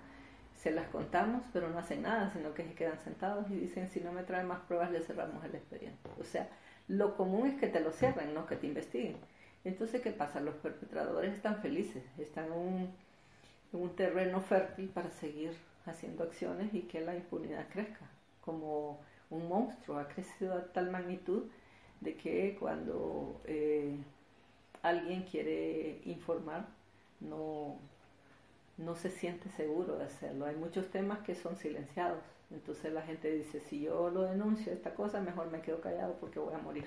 se 0.56 0.70
las 0.70 0.88
contamos, 0.88 1.42
pero 1.52 1.68
no 1.68 1.78
hacen 1.78 2.02
nada, 2.02 2.30
sino 2.32 2.54
que 2.54 2.64
se 2.64 2.74
quedan 2.74 2.98
sentados 3.00 3.50
y 3.50 3.54
dicen, 3.54 3.88
si 3.88 4.00
no 4.00 4.12
me 4.12 4.22
trae 4.22 4.44
más 4.44 4.60
pruebas, 4.60 4.90
le 4.90 5.00
cerramos 5.00 5.44
el 5.44 5.54
expediente. 5.54 6.10
O 6.20 6.24
sea, 6.24 6.48
Lo 6.88 7.16
común 7.16 7.48
es 7.48 7.56
que 7.58 7.66
te 7.68 7.80
lo 7.80 7.90
cierren, 7.92 8.32
no 8.34 8.46
que 8.46 8.56
te 8.56 8.66
investiguen. 8.68 9.16
Entonces, 9.64 10.00
¿qué 10.02 10.12
pasa? 10.12 10.40
Los 10.40 10.54
perpetradores 10.56 11.34
están 11.34 11.56
felices, 11.60 12.04
están 12.18 12.46
en 12.46 12.52
un, 12.52 12.94
en 13.72 13.80
un 13.80 13.96
terreno 13.96 14.40
fértil 14.40 14.88
para 14.88 15.10
seguir 15.10 15.52
haciendo 15.86 16.24
acciones 16.24 16.72
y 16.74 16.82
que 16.82 17.00
la 17.00 17.16
impunidad 17.16 17.68
crezca. 17.70 18.06
Como 18.46 18.98
un 19.28 19.48
monstruo 19.48 19.98
ha 19.98 20.08
crecido 20.08 20.54
a 20.54 20.64
tal 20.72 20.90
magnitud 20.90 21.44
de 22.00 22.16
que 22.16 22.56
cuando 22.58 23.40
eh, 23.44 23.94
alguien 24.82 25.24
quiere 25.24 26.00
informar, 26.06 26.66
no, 27.20 27.76
no 28.78 28.94
se 28.94 29.10
siente 29.10 29.50
seguro 29.50 29.98
de 29.98 30.04
hacerlo. 30.04 30.46
Hay 30.46 30.56
muchos 30.56 30.88
temas 30.88 31.18
que 31.20 31.34
son 31.34 31.56
silenciados. 31.56 32.22
Entonces 32.50 32.92
la 32.92 33.02
gente 33.02 33.30
dice, 33.30 33.60
si 33.60 33.80
yo 33.80 34.10
lo 34.10 34.22
denuncio 34.22 34.72
esta 34.72 34.94
cosa, 34.94 35.20
mejor 35.20 35.50
me 35.50 35.60
quedo 35.60 35.80
callado 35.80 36.14
porque 36.20 36.38
voy 36.38 36.54
a 36.54 36.58
morir. 36.58 36.84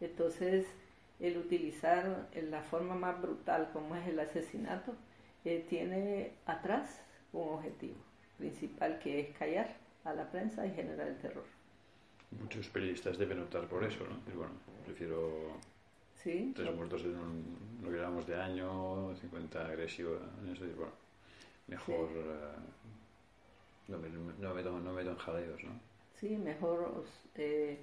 Entonces, 0.00 0.66
el 1.20 1.38
utilizar 1.38 2.28
la 2.34 2.62
forma 2.62 2.94
más 2.94 3.20
brutal 3.22 3.70
como 3.72 3.94
es 3.94 4.06
el 4.08 4.18
asesinato, 4.18 4.94
eh, 5.44 5.64
tiene 5.68 6.32
atrás 6.46 7.00
un 7.32 7.48
objetivo 7.50 7.96
principal 8.38 8.98
que 8.98 9.20
es 9.20 9.36
callar 9.36 9.83
a 10.04 10.12
la 10.12 10.30
prensa 10.30 10.66
y 10.66 10.70
generar 10.72 11.08
el 11.08 11.18
terror. 11.18 11.44
Muchos 12.40 12.68
periodistas 12.68 13.18
deben 13.18 13.40
optar 13.40 13.66
por 13.66 13.84
eso, 13.84 14.04
¿no? 14.04 14.16
Y 14.32 14.36
bueno, 14.36 14.52
prefiero 14.84 15.52
¿Sí? 16.14 16.52
tres 16.54 16.74
muertos 16.74 17.02
en 17.02 17.16
un, 17.16 17.58
lo 17.82 17.90
que 17.90 17.96
llamamos 17.96 18.26
de 18.26 18.40
año, 18.40 19.14
50 19.14 19.66
agresivos, 19.66 20.20
bueno, 20.76 20.92
mejor 21.68 22.08
eh, 22.12 22.54
no, 23.88 23.98
me, 23.98 24.08
no, 24.08 24.54
meto, 24.54 24.78
no 24.80 24.92
meto 24.92 25.10
en 25.10 25.16
jaleos, 25.16 25.62
¿no? 25.64 25.72
Sí, 26.18 26.36
mejor 26.36 27.04
eh, 27.36 27.78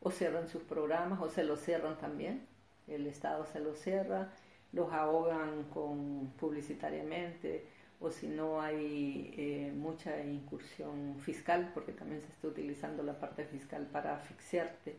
o 0.00 0.10
cierran 0.10 0.48
sus 0.48 0.62
programas 0.62 1.20
o 1.20 1.28
se 1.28 1.44
los 1.44 1.60
cierran 1.60 1.98
también, 1.98 2.46
el 2.88 3.06
Estado 3.06 3.46
se 3.46 3.60
los 3.60 3.78
cierra, 3.78 4.30
los 4.72 4.92
ahogan 4.92 5.64
con 5.64 6.32
publicitariamente 6.40 7.66
o 8.02 8.10
si 8.10 8.26
no 8.26 8.60
hay 8.60 9.32
eh, 9.36 9.72
mucha 9.74 10.20
incursión 10.22 11.16
fiscal, 11.20 11.70
porque 11.72 11.92
también 11.92 12.20
se 12.20 12.28
está 12.28 12.48
utilizando 12.48 13.02
la 13.02 13.18
parte 13.18 13.44
fiscal 13.44 13.86
para 13.92 14.16
asfixiarte. 14.16 14.96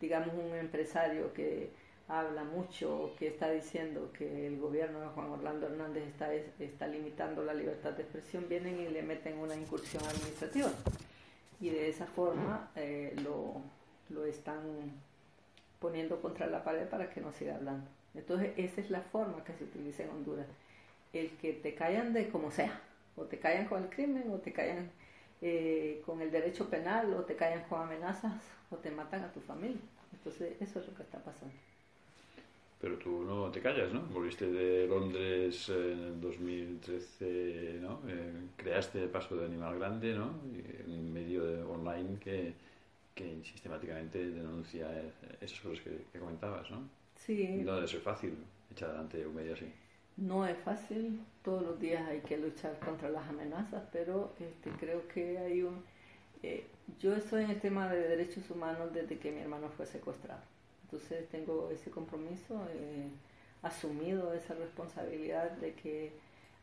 Digamos, 0.00 0.34
un 0.34 0.54
empresario 0.54 1.32
que 1.32 1.70
habla 2.06 2.44
mucho, 2.44 3.12
que 3.18 3.28
está 3.28 3.50
diciendo 3.50 4.12
que 4.12 4.46
el 4.46 4.58
gobierno 4.58 5.00
de 5.00 5.06
Juan 5.08 5.30
Orlando 5.30 5.66
Hernández 5.66 6.06
está, 6.06 6.32
está 6.34 6.86
limitando 6.86 7.42
la 7.44 7.54
libertad 7.54 7.92
de 7.92 8.02
expresión, 8.02 8.46
vienen 8.48 8.78
y 8.78 8.88
le 8.88 9.02
meten 9.02 9.38
una 9.38 9.56
incursión 9.56 10.02
administrativa. 10.04 10.70
Y 11.60 11.70
de 11.70 11.88
esa 11.88 12.06
forma 12.06 12.70
eh, 12.76 13.16
lo, 13.22 13.62
lo 14.10 14.26
están 14.26 14.60
poniendo 15.80 16.20
contra 16.20 16.46
la 16.46 16.62
pared 16.62 16.86
para 16.88 17.08
que 17.08 17.22
no 17.22 17.32
siga 17.32 17.54
hablando. 17.54 17.86
Entonces, 18.14 18.52
esa 18.56 18.82
es 18.82 18.90
la 18.90 19.00
forma 19.00 19.42
que 19.44 19.54
se 19.54 19.64
utiliza 19.64 20.02
en 20.02 20.10
Honduras 20.10 20.46
el 21.20 21.30
que 21.36 21.52
te 21.52 21.74
callan 21.74 22.12
de 22.12 22.28
como 22.28 22.50
sea, 22.50 22.80
o 23.16 23.22
te 23.22 23.38
callan 23.38 23.66
con 23.66 23.82
el 23.82 23.88
crimen, 23.88 24.30
o 24.30 24.38
te 24.38 24.52
callan 24.52 24.90
eh, 25.40 26.02
con 26.06 26.20
el 26.20 26.30
derecho 26.30 26.68
penal, 26.68 27.12
o 27.14 27.24
te 27.24 27.36
callan 27.36 27.64
con 27.68 27.82
amenazas, 27.82 28.40
o 28.70 28.76
te 28.76 28.90
matan 28.90 29.22
a 29.22 29.32
tu 29.32 29.40
familia. 29.40 29.80
Entonces, 30.12 30.54
eso 30.60 30.80
es 30.80 30.86
lo 30.86 30.94
que 30.94 31.02
está 31.02 31.18
pasando. 31.18 31.54
Pero 32.80 32.98
tú 32.98 33.24
no 33.24 33.50
te 33.50 33.60
callas, 33.60 33.92
¿no? 33.92 34.02
Volviste 34.12 34.50
de 34.50 34.86
Londres 34.86 35.70
en 35.70 36.00
el 36.00 36.20
2013, 36.20 37.78
¿no? 37.80 38.00
Eh, 38.06 38.32
creaste 38.56 39.02
el 39.02 39.08
paso 39.08 39.36
de 39.36 39.46
Animal 39.46 39.78
Grande, 39.78 40.14
¿no? 40.14 40.34
un 40.86 41.12
medio 41.12 41.44
de 41.44 41.62
online 41.62 42.18
que, 42.20 42.52
que 43.14 43.42
sistemáticamente 43.42 44.18
denuncia 44.28 44.86
esas 45.40 45.60
cosas 45.60 45.80
que, 45.82 46.18
comentabas, 46.18 46.70
¿no? 46.70 46.88
Sí. 47.16 47.62
No 47.64 47.74
debe 47.76 47.88
ser 47.88 48.00
fácil 48.00 48.34
echar 48.70 48.90
adelante 48.90 49.26
un 49.26 49.34
medio 49.34 49.54
así. 49.54 49.72
No 50.16 50.46
es 50.46 50.56
fácil, 50.58 51.20
todos 51.42 51.62
los 51.62 51.80
días 51.80 52.06
hay 52.08 52.20
que 52.20 52.38
luchar 52.38 52.78
contra 52.78 53.10
las 53.10 53.28
amenazas, 53.28 53.82
pero 53.92 54.32
este, 54.38 54.70
creo 54.78 55.08
que 55.08 55.38
hay 55.38 55.62
un... 55.62 55.82
Eh, 56.42 56.66
yo 57.00 57.14
estoy 57.16 57.44
en 57.44 57.50
el 57.50 57.60
tema 57.60 57.88
de 57.88 58.08
derechos 58.08 58.48
humanos 58.50 58.92
desde 58.92 59.18
que 59.18 59.32
mi 59.32 59.40
hermano 59.40 59.68
fue 59.70 59.86
secuestrado, 59.86 60.42
entonces 60.84 61.28
tengo 61.30 61.70
ese 61.70 61.90
compromiso, 61.90 62.64
eh, 62.74 63.08
asumido 63.62 64.32
esa 64.34 64.54
responsabilidad 64.54 65.50
de 65.52 65.74
que 65.74 66.12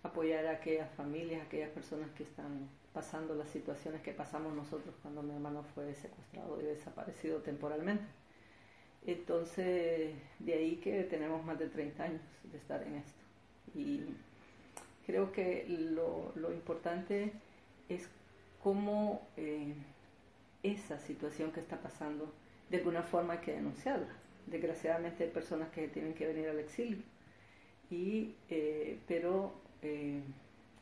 apoyar 0.03 0.45
a 0.47 0.51
aquellas 0.51 0.89
familias, 0.93 1.41
a 1.41 1.45
aquellas 1.45 1.71
personas 1.71 2.09
que 2.11 2.23
están 2.23 2.69
pasando 2.93 3.35
las 3.35 3.49
situaciones 3.49 4.01
que 4.01 4.13
pasamos 4.13 4.53
nosotros 4.53 4.95
cuando 5.01 5.23
mi 5.23 5.33
hermano 5.33 5.63
fue 5.75 5.93
secuestrado 5.93 6.61
y 6.61 6.65
desaparecido 6.65 7.39
temporalmente. 7.39 8.05
Entonces, 9.05 10.13
de 10.39 10.53
ahí 10.53 10.77
que 10.77 11.03
tenemos 11.03 11.43
más 11.43 11.59
de 11.59 11.67
30 11.67 12.03
años 12.03 12.21
de 12.43 12.57
estar 12.57 12.81
en 12.83 12.95
esto. 12.95 13.20
Y 13.75 14.01
creo 15.05 15.31
que 15.31 15.65
lo, 15.67 16.31
lo 16.35 16.51
importante 16.51 17.33
es 17.89 18.07
cómo 18.63 19.27
eh, 19.37 19.73
esa 20.63 20.99
situación 20.99 21.51
que 21.51 21.59
está 21.59 21.77
pasando, 21.77 22.31
de 22.69 22.77
alguna 22.77 23.03
forma 23.03 23.33
hay 23.33 23.39
que 23.39 23.53
denunciarla. 23.53 24.07
Desgraciadamente 24.47 25.23
hay 25.23 25.29
personas 25.29 25.69
que 25.69 25.87
tienen 25.87 26.13
que 26.13 26.27
venir 26.27 26.49
al 26.49 26.59
exilio, 26.59 26.99
y, 27.89 28.35
eh, 28.49 28.99
pero 29.07 29.53
eh, 29.81 30.21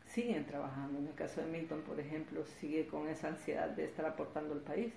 siguen 0.06 0.46
trabajando. 0.46 1.00
En 1.00 1.08
el 1.08 1.16
caso 1.16 1.42
de 1.42 1.48
Milton, 1.48 1.82
por 1.82 2.00
ejemplo, 2.00 2.46
sigue 2.60 2.88
con 2.88 3.08
esa 3.08 3.30
ansiedad 3.30 3.70
de 3.70 3.86
estar 3.86 4.06
aportando 4.06 4.54
al 4.54 4.62
país. 4.62 4.94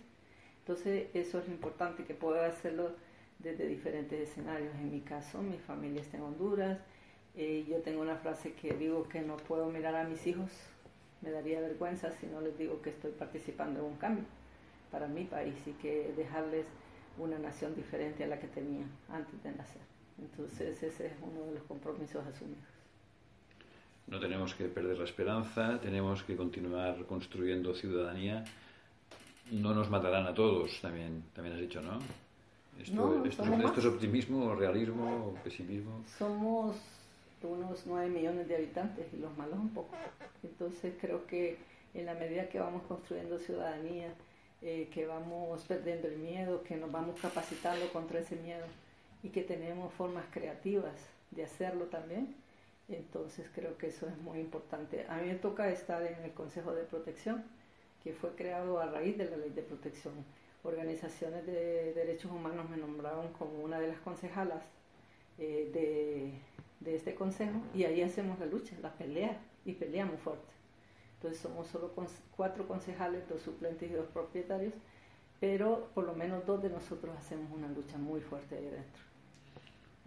Entonces, 0.61 1.09
eso 1.15 1.39
es 1.39 1.49
lo 1.49 1.55
importante, 1.55 2.05
que 2.05 2.15
pueda 2.15 2.47
hacerlo 2.47 2.95
desde 3.39 3.67
diferentes 3.67 4.29
escenarios. 4.29 4.75
En 4.77 4.93
mi 4.93 5.01
caso, 5.01 5.43
mi 5.43 5.59
familia 5.59 6.03
está 6.03 6.19
en 6.19 6.23
Honduras, 6.25 6.79
eh, 7.37 7.65
yo 7.69 7.79
tengo 7.79 8.03
una 8.03 8.17
frase 8.17 8.53
que 8.53 8.75
digo 8.75 9.09
que 9.09 9.23
no 9.23 9.37
puedo 9.37 9.67
mirar 9.67 9.95
a 9.95 10.05
mis 10.05 10.27
hijos, 10.27 10.51
me 11.23 11.31
daría 11.31 11.61
vergüenza 11.61 12.11
si 12.13 12.27
no 12.27 12.41
les 12.41 12.59
digo 12.59 12.83
que 12.83 12.91
estoy 12.91 13.13
participando 13.13 13.81
en 13.81 13.87
un 13.87 13.97
cambio 13.97 14.25
para 14.91 15.07
mi 15.07 15.25
país 15.25 15.55
y 15.67 15.73
que 15.73 16.13
dejarles 16.17 16.67
una 17.19 17.39
nación 17.39 17.75
diferente 17.75 18.25
a 18.25 18.27
la 18.27 18.39
que 18.39 18.49
tenía 18.49 18.85
antes 19.09 19.43
de 19.43 19.53
nacer. 19.53 19.83
Entonces 20.19 20.83
ese 20.83 21.07
es 21.07 21.13
uno 21.23 21.47
de 21.47 21.55
los 21.55 21.63
compromisos 21.65 22.25
asumidos. 22.27 22.65
No 24.07 24.21
tenemos 24.21 24.55
que 24.55 24.65
perder 24.65 24.99
la 24.99 25.05
esperanza, 25.05 25.81
tenemos 25.81 26.23
que 26.25 26.37
continuar 26.37 27.07
construyendo 27.07 27.75
ciudadanía. 27.75 28.45
No 29.51 29.75
nos 29.75 29.89
matarán 29.89 30.27
a 30.27 30.35
todos, 30.35 30.81
también, 30.81 31.25
también 31.35 31.57
has 31.57 31.63
dicho, 31.63 31.81
¿no? 31.81 31.99
Esto, 32.79 33.25
esto, 33.25 33.45
esto 33.45 33.81
es 33.81 33.87
optimismo, 33.87 34.55
realismo, 34.55 35.39
pesimismo. 35.45 36.03
Somos 36.19 36.77
unos 37.49 37.87
9 37.87 38.09
millones 38.09 38.49
de 38.49 38.57
habitantes 38.57 39.07
y 39.13 39.17
los 39.17 39.37
malos 39.37 39.59
un 39.59 39.71
poco. 39.71 39.95
Entonces 40.43 40.95
creo 41.01 41.27
que 41.27 41.57
en 41.95 42.07
la 42.07 42.15
medida 42.15 42.49
que 42.49 42.59
vamos 42.59 42.83
construyendo 42.85 43.39
ciudadanía, 43.39 44.15
eh, 44.63 44.89
que 44.93 45.07
vamos 45.07 45.63
perdiendo 45.65 46.09
el 46.09 46.19
miedo, 46.19 46.63
que 46.63 46.77
nos 46.77 46.91
vamos 46.91 47.21
capacitando 47.21 47.93
contra 47.93 48.21
ese 48.21 48.37
miedo 48.37 48.65
y 49.23 49.31
que 49.31 49.43
tenemos 49.43 49.93
formas 49.95 50.25
creativas 50.31 50.95
de 51.31 51.45
hacerlo 51.45 51.87
también, 51.87 52.35
entonces 52.89 53.47
creo 53.55 53.77
que 53.79 53.89
eso 53.89 54.07
es 54.07 54.17
muy 54.19 54.39
importante. 54.41 55.07
A 55.09 55.17
mí 55.17 55.29
me 55.29 55.35
toca 55.35 55.69
estar 55.71 56.03
en 56.03 56.23
el 56.25 56.33
Consejo 56.33 56.73
de 56.73 56.85
Protección, 56.85 57.45
que 58.03 58.13
fue 58.13 58.35
creado 58.35 58.81
a 58.81 58.87
raíz 58.87 59.17
de 59.19 59.31
la 59.31 59.37
ley 59.37 59.51
de 59.51 59.63
protección. 59.63 60.15
Organizaciones 60.65 61.47
de 61.47 61.93
derechos 61.95 62.31
humanos 62.31 62.69
me 62.69 62.77
nombraron 62.77 63.33
como 63.33 63.61
una 63.63 63.81
de 63.81 63.89
las 63.89 63.99
concejalas 64.01 64.63
eh, 65.39 65.71
de 65.73 66.33
de 66.85 66.97
este 66.97 67.15
consejo 67.15 67.61
y 67.75 67.85
ahí 67.85 68.03
hacemos 68.03 68.39
la 68.39 68.47
lucha, 68.47 68.77
la 68.83 68.93
pelea 68.93 69.41
y 69.65 69.73
peleamos 69.73 70.21
fuerte. 70.21 70.53
Entonces 71.15 71.41
somos 71.41 71.69
solo 71.69 71.93
cuatro 72.37 72.67
concejales, 72.67 73.29
dos 73.29 73.43
suplentes 73.43 73.91
y 73.91 73.95
dos 73.95 74.07
propietarios, 74.09 74.75
pero 75.41 75.91
por 75.95 76.05
lo 76.05 76.15
menos 76.15 76.45
dos 76.47 76.63
de 76.63 76.71
nosotros 76.71 77.17
hacemos 77.17 77.51
una 77.53 77.69
lucha 77.69 77.97
muy 77.97 78.21
fuerte 78.21 78.57
ahí 78.57 78.67
adentro. 78.67 79.03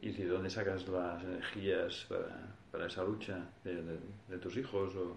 ¿Y 0.01 0.11
de 0.11 0.25
dónde 0.25 0.49
sacas 0.49 0.87
las 0.87 1.23
energías 1.23 2.05
para, 2.09 2.53
para 2.71 2.87
esa 2.87 3.03
lucha? 3.03 3.49
¿De, 3.63 4.37
tus 4.37 4.57
hijos? 4.57 4.93
O? 4.95 5.15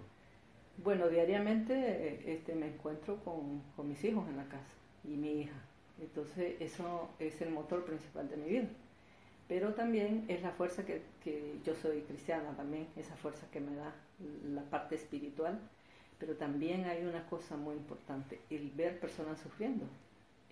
Bueno, 0.77 1.09
diariamente 1.09 2.33
este, 2.33 2.55
me 2.55 2.69
encuentro 2.69 3.17
con, 3.25 3.61
con 3.75 3.89
mis 3.89 4.03
hijos 4.05 4.27
en 4.29 4.37
la 4.37 4.45
casa 4.45 4.71
y 5.05 5.17
mi 5.17 5.41
hija. 5.43 5.61
Entonces 6.01 6.55
eso 6.61 7.11
es 7.19 7.41
el 7.43 7.51
motor 7.51 7.85
principal 7.85 8.29
de 8.29 8.37
mi 8.37 8.49
vida 8.49 8.69
pero 9.49 9.75
también 9.75 10.27
es 10.29 10.43
la 10.43 10.53
fuerza 10.53 10.85
que, 10.85 11.03
que, 11.25 11.59
yo 11.65 11.75
soy 11.75 12.03
cristiana 12.03 12.55
también, 12.57 12.87
esa 12.97 13.17
fuerza 13.17 13.51
que 13.51 13.61
me 13.61 13.75
da 13.75 13.95
la 14.45 14.63
parte 14.63 14.95
espiritual, 14.95 15.59
pero 16.19 16.37
también 16.37 16.85
hay 16.85 17.05
una 17.05 17.27
cosa 17.27 17.57
muy 17.57 17.75
importante, 17.75 18.41
el 18.51 18.71
ver 18.71 19.01
personas 19.01 19.41
sufriendo, 19.41 19.87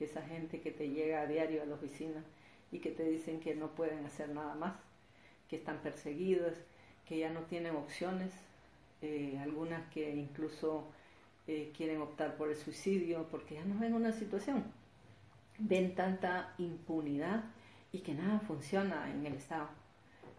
esa 0.05 0.23
gente 0.23 0.61
que 0.61 0.71
te 0.71 0.89
llega 0.89 1.23
a 1.23 1.27
diario 1.27 1.63
a 1.63 1.67
la 1.67 1.75
oficina 1.75 2.23
y 2.73 2.79
que 2.79 2.91
te 2.91 3.05
dicen 3.05 3.41
que 3.41 3.55
no 3.55 3.75
pueden 3.75 4.05
hacer 4.05 4.29
nada 4.29 4.55
más, 4.55 4.75
que 5.49 5.57
están 5.57 5.79
perseguidas, 5.79 6.55
que 7.07 7.19
ya 7.19 7.31
no 7.31 7.43
tienen 7.43 7.77
opciones, 7.77 8.33
eh, 9.03 9.39
algunas 9.43 9.89
que 9.93 10.15
incluso 10.15 10.89
eh, 11.47 11.73
quieren 11.77 12.01
optar 12.01 12.37
por 12.37 12.49
el 12.51 12.57
suicidio 12.57 13.29
porque 13.31 13.55
ya 13.55 13.65
no 13.65 13.79
ven 13.79 13.95
una 13.95 14.13
situación. 14.13 14.65
ven 15.59 15.95
tanta 15.95 16.55
impunidad 16.59 17.45
y 17.97 18.01
que 18.01 18.13
nada 18.13 18.41
funciona 18.41 19.11
en 19.11 19.25
el 19.25 19.35
Estado. 19.35 19.69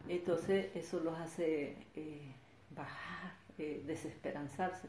Entonces 0.07 0.67
eso 0.75 0.99
los 0.99 1.17
hace 1.17 1.75
eh, 1.95 2.31
bajar, 2.69 3.33
eh, 3.57 3.81
desesperanzarse. 3.83 4.87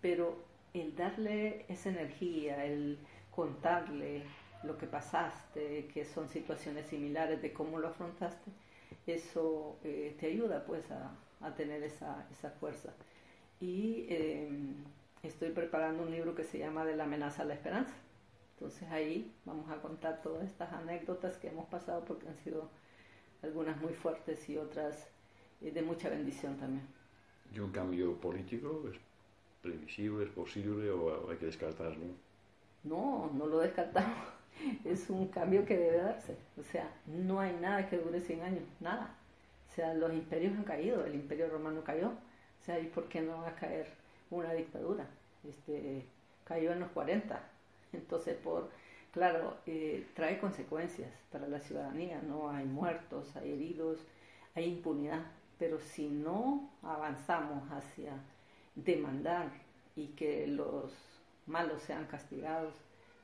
Pero 0.00 0.36
el 0.74 0.96
darle 0.96 1.64
esa 1.68 1.90
energía, 1.90 2.64
el 2.64 2.98
contarle 3.30 4.24
lo 4.64 4.76
que 4.76 4.88
pasaste, 4.88 5.86
que 5.94 6.04
son 6.04 6.28
situaciones 6.28 6.86
similares, 6.86 7.40
de 7.40 7.52
cómo 7.52 7.78
lo 7.78 7.86
afrontaste, 7.88 8.50
eso 9.06 9.76
eh, 9.84 10.16
te 10.18 10.26
ayuda 10.26 10.64
pues 10.66 10.84
a, 10.90 11.54
tener 11.54 11.84
esa, 11.84 12.26
fuerza. 12.58 12.92
Y 13.60 14.06
em, 14.08 14.74
estoy 15.22 15.50
preparando 15.50 16.02
un 16.02 16.10
libro 16.10 16.34
que 16.34 16.42
se 16.42 16.58
llama 16.58 16.84
De 16.84 16.96
la 16.96 17.04
amenaza 17.04 17.42
a 17.42 17.44
la 17.46 17.54
esperanza. 17.54 17.94
Entonces 18.58 18.90
ahí 18.90 19.32
vamos 19.44 19.70
a 19.70 19.80
contar 19.80 20.20
todas 20.20 20.44
estas 20.44 20.72
anécdotas 20.72 21.36
que 21.36 21.46
hemos 21.46 21.68
pasado 21.68 22.04
porque 22.04 22.26
han 22.26 22.36
sido 22.38 22.68
algunas 23.40 23.80
muy 23.80 23.92
fuertes 23.92 24.48
y 24.48 24.58
otras 24.58 25.06
eh, 25.62 25.70
de 25.70 25.80
mucha 25.80 26.08
bendición 26.08 26.56
también. 26.56 26.84
¿Y 27.54 27.60
un 27.60 27.70
cambio 27.70 28.16
político 28.16 28.82
es 28.92 28.98
previsible, 29.62 30.24
es 30.24 30.30
posible 30.30 30.90
o 30.90 31.30
hay 31.30 31.36
que 31.36 31.46
descartarlo? 31.46 32.04
No, 32.82 33.30
no 33.32 33.46
lo 33.46 33.60
descartamos. 33.60 34.16
Es 34.84 35.08
un 35.08 35.28
cambio 35.28 35.64
que 35.64 35.76
debe 35.76 35.98
darse. 35.98 36.36
O 36.58 36.64
sea, 36.64 36.90
no 37.06 37.38
hay 37.38 37.52
nada 37.60 37.88
que 37.88 37.96
dure 37.96 38.20
100 38.20 38.42
años, 38.42 38.64
nada. 38.80 39.14
O 39.70 39.72
sea, 39.72 39.94
los 39.94 40.12
imperios 40.12 40.52
han 40.56 40.64
caído, 40.64 41.06
el 41.06 41.14
imperio 41.14 41.48
romano 41.48 41.84
cayó. 41.84 42.08
O 42.08 42.64
sea, 42.64 42.80
¿y 42.80 42.86
por 42.86 43.04
qué 43.08 43.20
no 43.20 43.38
va 43.42 43.50
a 43.50 43.54
caer 43.54 43.86
una 44.30 44.52
dictadura? 44.52 45.06
Este, 45.48 46.04
cayó 46.44 46.72
en 46.72 46.80
los 46.80 46.90
40. 46.90 47.40
Entonces, 47.92 48.36
por, 48.36 48.70
claro, 49.12 49.56
eh, 49.66 50.06
trae 50.14 50.38
consecuencias 50.38 51.10
para 51.30 51.48
la 51.48 51.60
ciudadanía, 51.60 52.20
¿no? 52.22 52.50
Hay 52.50 52.66
muertos, 52.66 53.34
hay 53.36 53.52
heridos, 53.52 53.98
hay 54.54 54.64
impunidad. 54.64 55.24
Pero 55.58 55.80
si 55.80 56.08
no 56.08 56.70
avanzamos 56.82 57.70
hacia 57.70 58.12
demandar 58.74 59.50
y 59.96 60.08
que 60.08 60.46
los 60.46 60.92
malos 61.46 61.82
sean 61.82 62.06
castigados, 62.06 62.74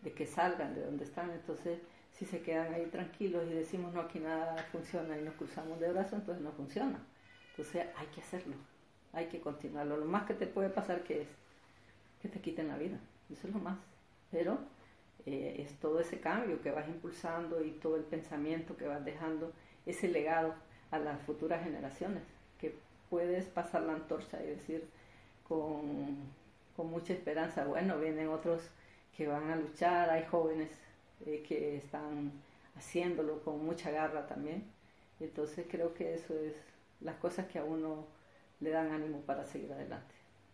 de 0.02 0.12
que 0.12 0.26
salgan 0.26 0.74
de 0.74 0.84
donde 0.84 1.04
están, 1.04 1.30
entonces 1.30 1.80
si 2.12 2.24
se 2.26 2.42
quedan 2.42 2.72
ahí 2.74 2.86
tranquilos 2.86 3.44
y 3.50 3.54
decimos 3.54 3.92
no, 3.92 4.02
aquí 4.02 4.20
nada 4.20 4.56
funciona 4.70 5.18
y 5.18 5.22
nos 5.22 5.34
cruzamos 5.34 5.80
de 5.80 5.90
brazos, 5.90 6.20
entonces 6.20 6.44
no 6.44 6.52
funciona. 6.52 6.98
Entonces 7.50 7.86
hay 7.96 8.06
que 8.08 8.20
hacerlo, 8.20 8.54
hay 9.12 9.26
que 9.26 9.40
continuarlo. 9.40 9.96
Lo 9.96 10.04
más 10.04 10.24
que 10.24 10.34
te 10.34 10.46
puede 10.46 10.70
pasar 10.70 11.02
que 11.02 11.22
es 11.22 11.28
que 12.20 12.28
te 12.28 12.40
quiten 12.40 12.68
la 12.68 12.76
vida, 12.76 12.98
eso 13.30 13.48
es 13.48 13.54
lo 13.54 13.60
más. 13.60 13.78
Pero 14.34 14.58
eh, 15.26 15.58
es 15.60 15.78
todo 15.78 16.00
ese 16.00 16.18
cambio 16.18 16.60
que 16.60 16.72
vas 16.72 16.88
impulsando 16.88 17.64
y 17.64 17.70
todo 17.70 17.94
el 17.94 18.02
pensamiento 18.02 18.76
que 18.76 18.88
vas 18.88 19.04
dejando, 19.04 19.52
ese 19.86 20.08
legado 20.08 20.54
a 20.90 20.98
las 20.98 21.22
futuras 21.22 21.62
generaciones, 21.62 22.24
que 22.58 22.74
puedes 23.10 23.44
pasar 23.46 23.82
la 23.82 23.92
antorcha 23.94 24.42
y 24.42 24.48
decir 24.48 24.88
con, 25.48 26.16
con 26.76 26.90
mucha 26.90 27.12
esperanza, 27.12 27.64
bueno, 27.64 28.00
vienen 28.00 28.28
otros 28.28 28.60
que 29.16 29.28
van 29.28 29.50
a 29.50 29.56
luchar, 29.56 30.10
hay 30.10 30.24
jóvenes 30.26 30.70
eh, 31.26 31.44
que 31.46 31.76
están 31.76 32.32
haciéndolo 32.76 33.40
con 33.44 33.64
mucha 33.64 33.92
garra 33.92 34.26
también. 34.26 34.64
Entonces 35.20 35.66
creo 35.70 35.94
que 35.94 36.14
eso 36.14 36.34
es 36.40 36.54
las 37.00 37.14
cosas 37.18 37.46
que 37.46 37.60
a 37.60 37.64
uno 37.64 38.06
le 38.60 38.70
dan 38.70 38.90
ánimo 38.90 39.20
para 39.20 39.46
seguir 39.46 39.72
adelante. 39.72 40.23